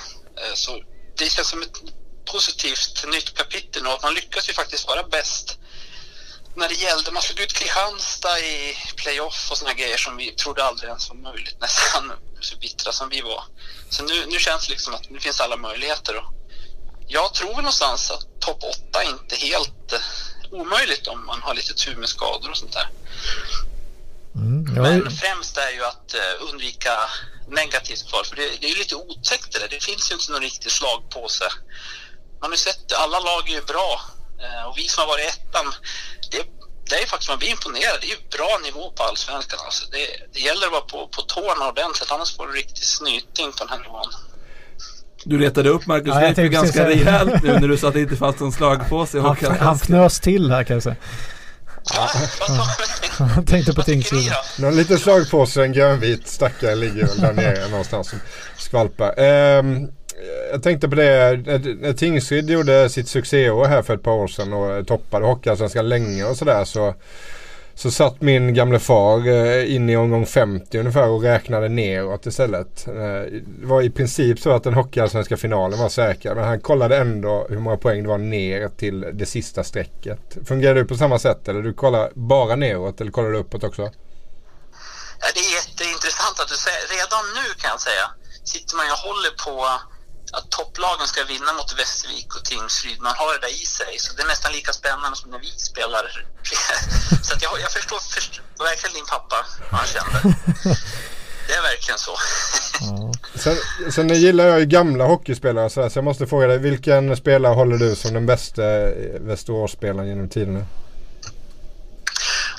[0.42, 0.82] eh, så
[1.16, 1.76] det känns som ett
[2.32, 5.56] positivt nytt kapitel och att man lyckas ju faktiskt vara bäst
[6.56, 10.64] när det gällde, man slog ut Kristianstad i playoff och såna grejer som vi trodde
[10.64, 13.44] aldrig ens var möjligt, nästan så bittra som vi var.
[13.90, 16.16] Så nu, nu känns det liksom att nu finns alla möjligheter.
[16.16, 16.24] Och,
[17.12, 20.00] jag tror någonstans att topp 8 är inte helt eh,
[20.50, 22.88] omöjligt om man har lite tur med skador och sånt där.
[24.34, 24.76] Mm.
[24.76, 26.92] Ja, Men främst är ju att eh, undvika
[27.48, 29.68] negativt kval, för det, det är ju lite otäckt det där.
[29.68, 31.48] Det finns ju inte någon riktig slagpåse.
[32.40, 34.00] Man har ju sett, alla lag är ju bra
[34.42, 35.74] eh, och vi som har varit ettan,
[36.30, 36.42] det,
[36.88, 37.98] det är ju faktiskt, man blir imponerad.
[38.00, 39.86] Det är ju bra nivå på allsvenskan alltså.
[39.90, 43.64] Det, det gäller att vara på, på tårna ordentligt, annars får du riktig snyting på
[43.64, 44.12] den här nivån.
[45.24, 48.16] Du retade upp Marcus Ja, Leifby ganska rejält nu när du sa att det inte
[48.16, 49.74] fanns någon slagpåse i han, han Hockeyallsvenskan.
[49.76, 50.96] fnös till här kan jag säga.
[51.94, 52.08] Ja,
[53.26, 54.32] Han tänkte på Tingsryd.
[54.58, 58.18] Någon liten slagpåse, en grönvit stackare ligger där nere någonstans och
[58.60, 59.14] skvalpar.
[59.20, 59.88] Ehm,
[60.52, 64.28] jag tänkte på det, när- när Tingsryd gjorde sitt succéår här för ett par år
[64.28, 66.94] sedan och toppade Hockeyallsvenskan länge och sådär så Så
[67.80, 72.86] så satt min gamle far eh, inne i omgång 50 ungefär och räknade neråt istället.
[72.88, 72.94] Eh,
[73.60, 76.34] Det var i princip så att den hockeyallsvenska finalen var säker.
[76.34, 80.20] Men han kollade ändå hur många poäng det var ner till det sista strecket.
[80.48, 83.82] Fungerar du på samma sätt eller du kollar bara neråt eller kollar du uppåt också?
[83.82, 86.82] Ja, det är jätteintressant att du säger.
[86.96, 88.06] Redan nu kan jag säga
[88.44, 89.56] sitter man ju och håller på
[90.36, 93.00] att topplagen ska vinna mot Västervik och Tingsryd.
[93.00, 95.52] Man har det där i sig, så det är nästan lika spännande som när vi
[95.70, 96.04] spelar.
[97.26, 100.18] så att jag, jag förstår, förstår verkligen din pappa, vad han kände.
[101.50, 102.16] Det är verkligen så.
[103.34, 103.56] Sen,
[103.92, 106.58] sen gillar jag ju gamla hockeyspelare så, här, så jag måste fråga dig.
[106.58, 110.66] Vilken spelare håller du som den bästa eh, Västeråsspelaren genom tiderna?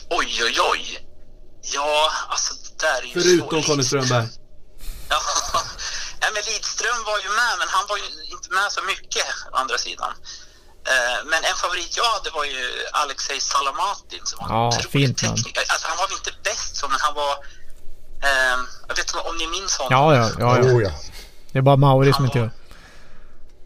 [0.10, 1.08] Oj, oj, oj.
[1.62, 4.28] Ja, alltså det där är ju Förutom Conny Strömberg.
[6.82, 10.14] Lidström var ju med, men han var ju inte med så mycket å andra sidan.
[10.92, 15.64] Eh, Men en favorit jag hade var ju Alexej Salamatin som var Ja, fint tekniker.
[15.68, 17.32] Alltså, han var väl inte bäst så, men han var...
[18.24, 18.58] Eh,
[18.88, 19.92] jag vet inte om ni minns honom?
[19.98, 20.64] Ja, ja, ja, ja.
[20.74, 20.92] Oh, ja.
[21.52, 22.52] Det är bara Mauri som inte gör.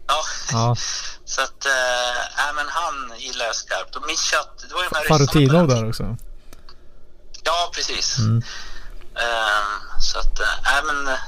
[0.06, 0.20] Ja.
[0.52, 0.76] Ja.
[1.24, 3.96] Så att, eh, ja, men han gillar jag skarpt.
[3.96, 6.16] Och Mishat, det var ju de här Farutino där också.
[7.42, 8.18] Ja, precis.
[8.18, 8.42] Mm.
[9.16, 11.18] Ehm, så att, äh, men eh,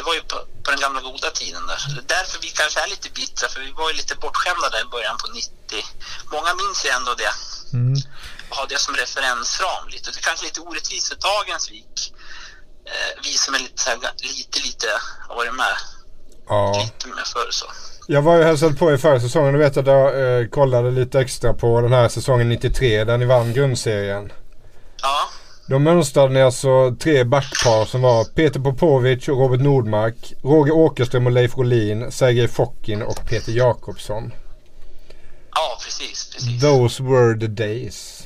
[0.00, 1.80] det var ju på, på den gamla goda tiden där.
[2.14, 5.16] Därför vi kanske är lite bittra, för vi var ju lite bortskämda där i början
[5.22, 5.50] på 90.
[6.34, 7.34] Många minns ju ändå det.
[7.78, 7.94] Mm.
[8.48, 10.06] Och har det som referensram lite.
[10.12, 11.98] Det är kanske lite orättvist för dagens Vik.
[12.90, 13.98] Eh, vi som är lite, så här,
[14.36, 14.88] lite, lite
[15.28, 15.76] har varit med
[16.48, 16.60] ja.
[16.82, 17.66] lite med förr så.
[18.06, 19.52] Jag var ju hälsade på i förra säsongen.
[19.52, 23.24] Du vet att jag eh, kollade lite extra på den här säsongen 93 där ni
[23.24, 24.24] vann grundserien.
[25.70, 31.26] Då mönstrade ni alltså tre backpar som var Peter Popovic och Robert Nordmark, Roger Åkerström
[31.26, 34.32] och Leif Rolin, Sergej Fokin och Peter Jakobsson.
[35.54, 36.60] ja precis, precis.
[36.60, 38.22] Those were the days.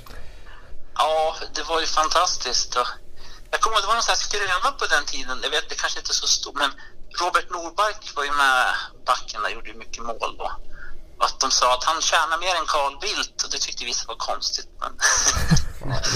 [0.95, 2.77] Ja, det var ju fantastiskt.
[2.77, 2.87] Och
[3.51, 5.39] jag kommer ihåg, det var någon sån här skröna på den tiden.
[5.43, 6.71] Jag vet, det kanske inte är så stort, men
[7.21, 8.59] Robert Nordmark var ju med
[9.07, 10.51] backen där, gjorde mycket mål då.
[11.19, 14.17] Att de sa att han tjänar mer än Carl Bildt och det tyckte vissa var
[14.31, 14.69] konstigt.
[14.81, 14.93] Men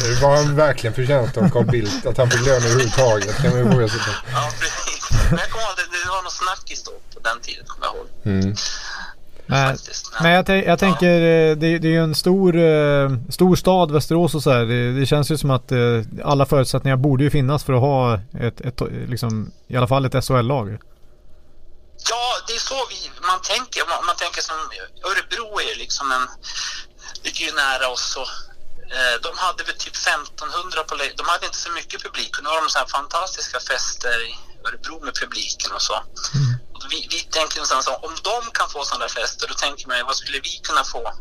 [0.04, 3.36] Det var han verkligen förtjänt av Carl Bildt att han fick lön överhuvudtaget.
[3.36, 4.10] Kan man ju ifrågasätta.
[4.32, 5.02] ja, precis.
[5.30, 7.94] Men jag kommer ihåg, det, det var någon snackis då på den tiden, kommer jag
[7.96, 8.08] ihåg.
[8.24, 8.56] Mm.
[9.50, 9.76] Men,
[10.22, 14.34] men jag, jag tänker, eh, det, det är ju en stor, eh, stor stad Västerås
[14.34, 14.64] och så här.
[14.64, 15.78] Det, det känns ju som att eh,
[16.24, 20.24] alla förutsättningar borde ju finnas för att ha ett, ett liksom, i alla fall ett
[20.24, 20.78] SHL-lag.
[22.10, 23.86] Ja, det är så vi, man tänker.
[23.86, 24.56] Man, man tänker som
[25.04, 26.28] Örebro är liksom en,
[27.22, 28.28] ligger ju nära oss och
[28.96, 32.50] eh, de hade väl typ 1500 på De hade inte så mycket publik och nu
[32.50, 35.94] har de så här fantastiska fester i Örebro med publiken och så.
[36.74, 40.16] Och vi, vi tänker någonstans om de kan få sådana fester då tänker man vad
[40.16, 41.12] skulle vi kunna få?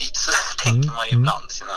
[0.00, 0.30] Lite så
[0.64, 1.50] tänker man ju ibland.
[1.50, 1.70] Sina,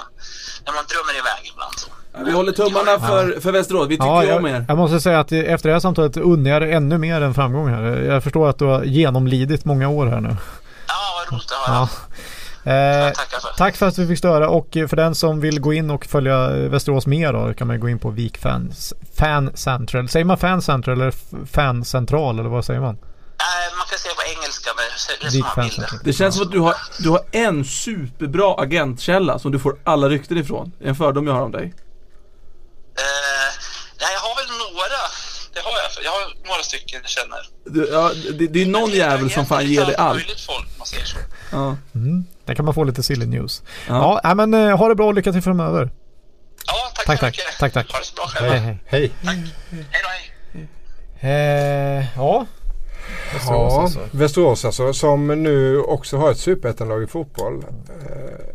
[0.66, 1.90] när man drömmer iväg ibland så.
[2.26, 4.66] Vi håller tummarna för, för Västerås, vi tycker Ja, ju om jag, er.
[4.68, 7.82] jag måste säga att efter det här samtalet unnar jag ännu mer än framgång här.
[7.84, 10.36] Jag förstår att du har genomlidit många år här nu.
[10.88, 11.78] Ja, vad roligt att höra.
[11.78, 11.90] Ja.
[12.72, 13.58] Eh, Jag för.
[13.58, 16.50] tack för att vi fick störa och för den som vill gå in och följa
[16.50, 20.10] Västerås mer då kan man gå in på Vik Fan Central.
[20.10, 21.14] Säger man Fan Central eller
[21.46, 22.98] Fan Central eller vad säger man?
[23.88, 24.86] Man kan säga på engelska, men
[25.22, 26.00] det är som man vill det.
[26.04, 30.10] Det känns som att du har, du har en superbra agentkälla som du får alla
[30.10, 30.72] rykten ifrån.
[30.80, 31.64] Det är en fördom jag har om dig.
[31.64, 33.50] Eh,
[34.02, 35.00] nej, jag har väl några.
[35.54, 36.04] Det har jag.
[36.06, 37.40] Jag har några stycken jag känner.
[37.66, 40.16] Du, ja, det, det är någon jävel som fan ger dig allt.
[40.18, 41.18] möjligt folk, om man säger så.
[41.52, 41.76] Ja.
[42.46, 43.64] Där kan man få lite silly news.
[43.88, 44.20] Ja.
[44.24, 45.90] Ja, men eh, ha det bra och lycka till framöver.
[46.68, 47.34] Ja, tack, Tack, så tack.
[47.38, 47.60] mycket.
[47.60, 47.92] Tack, tack.
[47.92, 48.54] Ha det så bra själva.
[48.56, 49.12] Hej, hej.
[49.24, 49.54] Hej.
[49.92, 50.34] Hej då, hej.
[52.00, 52.46] Eh, ja.
[53.34, 54.00] Västerås Ja, alltså.
[54.12, 57.66] Västerås alltså som nu också har ett superettanlag i fotboll.
[58.10, 58.54] Eh,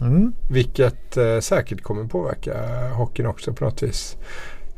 [0.00, 0.32] Mm.
[0.50, 2.54] vilket eh, säkert kommer påverka
[2.88, 4.16] hockeyn också på något vis.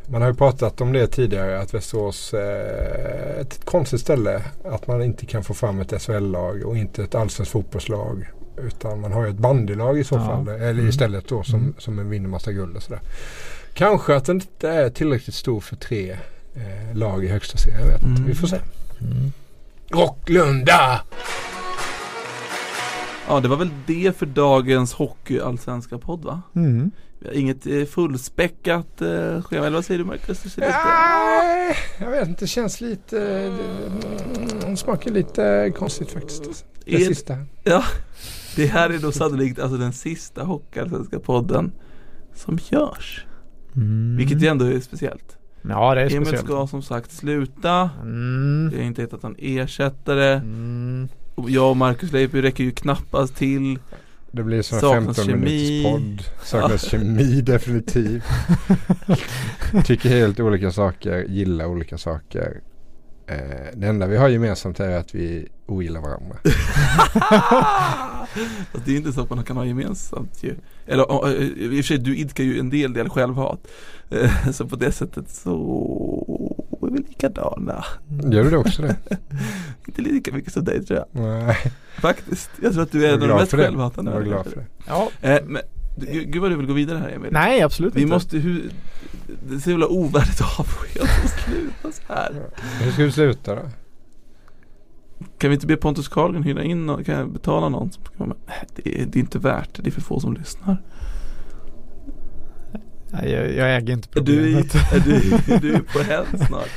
[0.09, 4.43] Man har ju pratat om det tidigare att Västerås är ett konstigt ställe.
[4.65, 8.29] Att man inte kan få fram ett SHL-lag och inte ett allsvenskt fotbollslag.
[8.59, 10.25] Utan man har ju ett bandylag i så Ja.
[10.27, 10.49] fall.
[10.49, 10.89] Eller Mm.
[10.89, 13.01] istället då som, som vinner massa guld och sådär.
[13.75, 16.11] Kanske att den inte är tillräckligt stor för tre
[16.55, 17.81] eh, lag i högsta serien.
[17.81, 18.21] Jag vet inte.
[18.21, 18.25] Mm.
[18.27, 18.57] Vi får se.
[19.91, 21.01] Rocklunda!
[23.29, 26.43] ja, det var väl det för dagens hockeyallsvenska podd va?
[26.57, 26.91] Mm.
[27.19, 30.57] Vi har inget eh, fullspäckat eh, schema, eller vad säger du Marcus?
[30.57, 32.45] Nej, jag vet inte.
[32.45, 33.19] Det känns lite...
[34.67, 36.65] Det smakar lite konstigt faktiskt.
[36.85, 37.37] Det Är- sista.
[37.63, 37.85] Ja,
[38.57, 41.73] det här är då sannolikt alltså den sista hockeyallsvenska podden
[42.35, 43.27] som görs.
[43.77, 44.17] Mm.
[44.17, 45.39] Vilket ju ändå är speciellt.
[45.69, 46.47] Ja, det är Emil speciellt.
[46.47, 47.91] ska som sagt sluta.
[48.03, 48.71] Mm.
[48.71, 50.33] Vi har inte hittat någon ersättare.
[50.33, 51.09] Mm.
[51.35, 53.79] Och jag och Marcus Leifby räcker ju knappast till.
[54.31, 55.45] Det blir som Saknas 15 kemi.
[55.45, 56.35] minuters podd.
[56.45, 58.25] Saknas kemi definitivt.
[59.87, 62.61] Tycker helt olika saker, gillar olika saker.
[63.27, 63.37] Eh,
[63.75, 66.37] det enda vi har gemensamt är att vi ogillar varandra.
[68.73, 70.55] Fast det är inte så att man kan ha gemensamt ju.
[70.87, 73.61] Eller eh, i och för sig, du idkar ju en del del självhat.
[74.11, 77.85] Eh, Så på det sättet så är vi likadana.
[78.25, 78.97] Gör du det också det?
[79.87, 81.23] Inte lika mycket som dig tror jag.
[81.23, 81.57] Nej,
[82.01, 82.51] Faktiskt.
[82.63, 84.11] Jag tror att du är en av de mest självhatande.
[84.11, 84.67] Jag var glad för det.
[84.87, 85.11] Ja.
[85.21, 85.63] Eh, men,
[86.07, 87.33] gud vad du vill gå vidare här Emil.
[87.33, 88.15] Nej, absolut Vi inte.
[88.15, 88.71] måste, hur,
[89.49, 92.43] det är så jävla ovärdigt att avskeda och sluta så här.
[92.81, 93.63] Hur ska vi sluta då?
[95.39, 98.29] Kan vi inte be Pontus Carlgren hyra in någon, kan jag betala någon som vara
[98.29, 98.37] med?
[98.75, 100.83] Det är, det är inte värt det, det är för få som lyssnar.
[103.11, 104.75] Nej, jag, jag äger inte Är du, problemet.
[104.93, 106.69] är du, är du på hänt snart?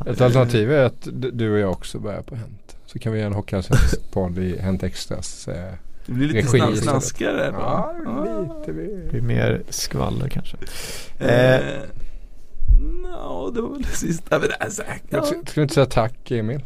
[0.06, 2.76] Ett alternativ är att du och jag också börjar på Hänt.
[2.86, 5.48] Så kan vi göra en Hockeyallsvensk podd i Hänt Extras.
[5.48, 5.72] Eh,
[6.06, 7.58] Det blir lite Regi snaskigare då.
[7.60, 7.94] ja,
[8.58, 8.72] lite.
[8.72, 8.86] Vi...
[9.04, 10.56] Det blir mer skvaller kanske.
[11.18, 11.60] Eh,
[13.02, 14.38] no, det var väl det sista.
[14.38, 15.02] Men det är säkert.
[15.10, 15.24] Jag Ja.
[15.26, 16.60] Ska ska vi inte säga tack Emil?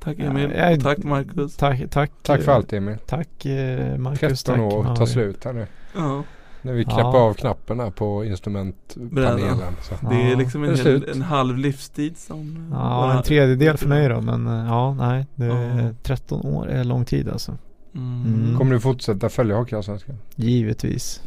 [0.00, 1.56] Tack Emil, Ja, jag- tack Marcus.
[1.56, 2.10] Tack, tack.
[2.22, 2.96] Tack för eh, allt Emil.
[3.06, 4.42] Tack eh, Marcus.
[4.44, 5.66] 13 tack, år tar slut här nu.
[5.96, 6.22] Ja,
[6.62, 6.90] När vi Ja.
[6.90, 9.58] knäpper av knapparna på instrumentpanelen.
[9.82, 9.94] Så.
[10.10, 11.16] det är Ja, liksom det en, är hel, slut.
[11.16, 15.26] en halv livstid som Ja, bara- en tredjedel för mig då men eh, ja, nej.
[15.34, 15.94] Det är Ja.
[16.02, 17.56] 13 år är lång tid alltså.
[17.94, 18.24] Mm.
[18.26, 18.58] Mm.
[18.58, 20.16] Kommer du fortsätta följa Hockeyallsvenskan?
[20.36, 21.22] Givetvis.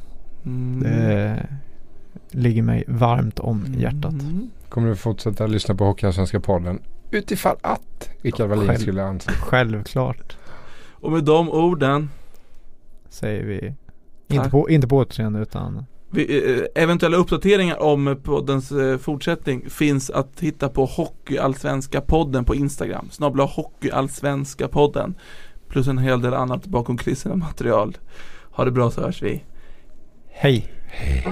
[0.45, 0.80] Mm.
[0.80, 1.47] Det
[2.32, 4.14] ligger mig varmt om hjärtat.
[4.14, 4.49] Mm.
[4.70, 6.80] Kommer du fortsätta lyssna på Hockeyallsvenska podden?
[7.12, 8.80] Utifall att Rickard Wallin Själv.
[8.80, 9.32] skulle anse.
[9.32, 10.38] Självklart
[10.89, 12.09] Och med de orden
[13.09, 13.74] säger vi.
[14.28, 20.09] Inte på, inte på återseende utan Vi, eh, eventuella uppdateringar om poddens eh, fortsättning finns
[20.09, 23.07] att hitta på Hockeyallsvenska podden på Instagram.
[23.12, 25.16] Snabbla Hockeyallsvenska podden
[25.72, 27.98] plus en hel del annat bakom kulisserna material.
[28.52, 29.44] Ha det bra så hörs vi.
[30.30, 30.74] Hej.
[30.88, 31.24] Hej.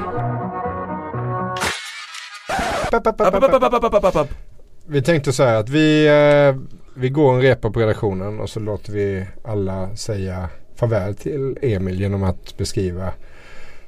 [4.87, 6.61] Vi tänkte så här att vi, eh,
[6.93, 11.99] vi går en repa på redaktionen och så låter vi alla säga farväl till Emil
[11.99, 13.13] genom att beskriva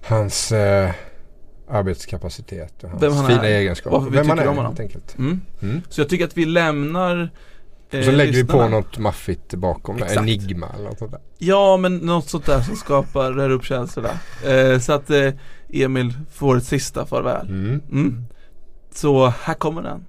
[0.08, 0.92] hans eh,
[1.70, 3.30] arbetskapacitet och hans fina egenskaper.
[3.30, 3.60] Vem han är.
[3.60, 3.98] egenskaper.
[3.98, 4.72] Varför vi Vem tycker han är, om honom.
[4.72, 5.18] helt enkelt.
[5.18, 5.42] Mm.
[5.62, 5.82] Mm.
[5.90, 7.30] Så jag tycker att vi lämnar
[8.00, 10.04] och så lägger vi på något maffigt bakom det.
[10.06, 10.22] Exakt.
[10.22, 11.22] Enigma eller något sånt där.
[11.38, 14.10] Ja men något sånt där som skapar, rör upp känslorna.
[14.46, 15.34] Eh, så att eh,
[15.74, 17.48] Emil får ett sista farväl.
[17.48, 17.82] Mm.
[17.92, 18.26] Mm.
[18.94, 20.06] Så här kommer den.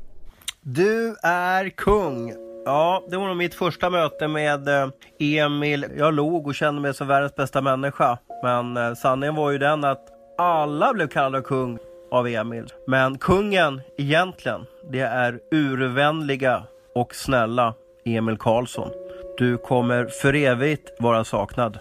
[0.60, 2.32] Du är kung.
[2.64, 5.86] Ja, det var nog mitt första möte med eh, Emil.
[5.96, 8.18] Jag log och kände mig som världens bästa människa.
[8.42, 10.08] Men eh, sanningen var ju den att
[10.38, 11.78] alla blev kallade kung
[12.10, 12.72] av Emil.
[12.86, 14.60] Men kungen egentligen,
[14.90, 16.62] det är urvänliga
[16.94, 17.74] och snälla
[18.04, 18.90] Emil Karlsson.
[19.38, 21.78] Du kommer för evigt vara saknad.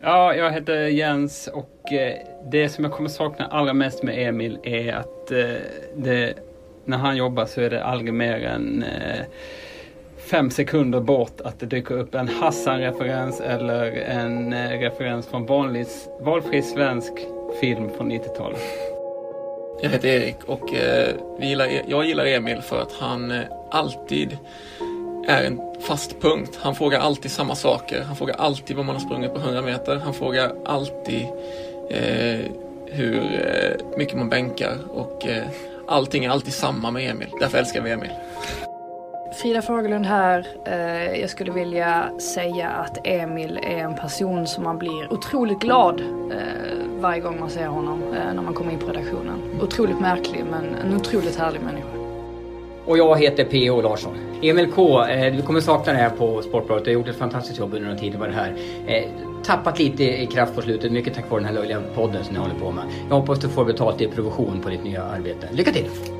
[0.00, 2.14] Ja, jag heter Jens och eh,
[2.50, 5.38] det som jag kommer sakna allra mest med Emil är att eh,
[5.96, 6.34] det,
[6.84, 9.24] när han jobbar så är det aldrig mer än eh,
[10.30, 15.86] fem sekunder bort att det dyker upp en Hassan-referens eller en referens från vanlig,
[16.20, 17.12] valfri svensk
[17.60, 18.95] film från 90-talet.
[19.82, 23.40] Jag heter Erik och eh, vi gillar, e- jag gillar Emil för att han eh,
[23.70, 24.38] alltid
[25.28, 26.58] är en fast punkt.
[26.62, 28.02] Han frågar alltid samma saker.
[28.02, 29.96] Han frågar alltid vad man har sprungit på 100 meter.
[29.96, 31.22] Han frågar alltid
[31.90, 32.40] eh,
[32.86, 35.44] hur eh, mycket man bänkar och eh,
[35.86, 37.28] allting är alltid samma med Emil.
[37.40, 38.10] Därför älskar vi Emil.
[39.36, 40.46] Frida Fagerlund här.
[40.64, 46.00] Eh, jag skulle vilja säga att Emil är en person som man blir otroligt glad
[46.00, 46.36] eh,
[47.00, 49.42] varje gång man ser honom eh, när man kommer in på redaktionen.
[49.62, 51.88] Otroligt märklig men en otroligt härlig människa.
[52.86, 53.80] Och jag heter P.O.
[53.80, 54.16] Larsson.
[54.42, 56.84] Emil K, du kommer sakna det här på Sportbladet.
[56.84, 58.56] Du har gjort ett fantastiskt jobb under den tiden du det här.
[59.44, 62.40] Tappat lite i kraft på slutet, mycket tack vare den här löjliga podden som ni
[62.40, 62.84] håller på med.
[63.08, 65.48] Jag hoppas du får betalt i provision på ditt nya arbete.
[65.52, 66.15] Lycka till!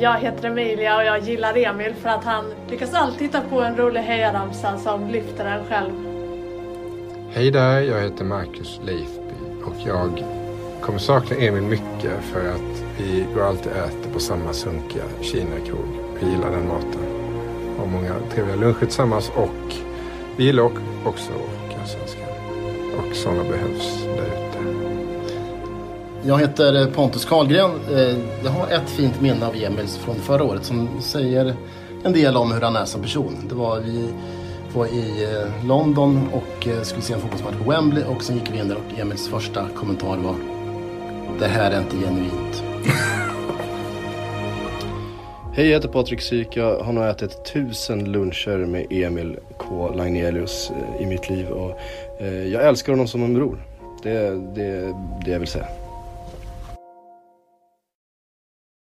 [0.00, 3.76] Jag heter Emilia och jag gillar Emil för att han lyckas alltid hitta på en
[3.76, 5.92] rolig hejaramsa som lyfter en själv.
[7.30, 9.34] Hej där, jag heter Marcus Leifby
[9.64, 10.24] och jag
[10.80, 15.88] kommer sakna Emil mycket för att vi går alltid och äter på samma sunkiga Kina-krog.
[16.20, 17.00] Vi gillar den maten.
[17.78, 19.74] Har många trevliga luncher tillsammans och
[20.36, 22.28] vi gillar ook- också Hockeyallsvenskan.
[22.98, 24.45] Och sådana behövs där ute.
[26.26, 27.70] Jag heter eh, Pontus Karlgren.
[27.94, 31.54] Eh, jag har ett fint minne av Emil från förra året som säger
[32.04, 33.36] en del om hur han är som person.
[33.48, 34.08] Det var vi
[34.74, 38.58] var i eh, London och skulle se en fotbollsmatch på Wembley och sen gick vi
[38.58, 40.34] in där och Emils första kommentar var
[41.38, 42.62] Det här är inte genuint.
[45.54, 46.56] Hej, jag heter Patrik Syk.
[46.56, 49.94] Jag har nog ätit tusen luncher med Emil K.
[49.94, 50.70] Lagnelius
[51.00, 51.48] i mitt liv.
[51.48, 51.80] Och
[52.52, 53.66] jag älskar honom som en bror.
[54.02, 55.66] Det är det, det jag vill säga.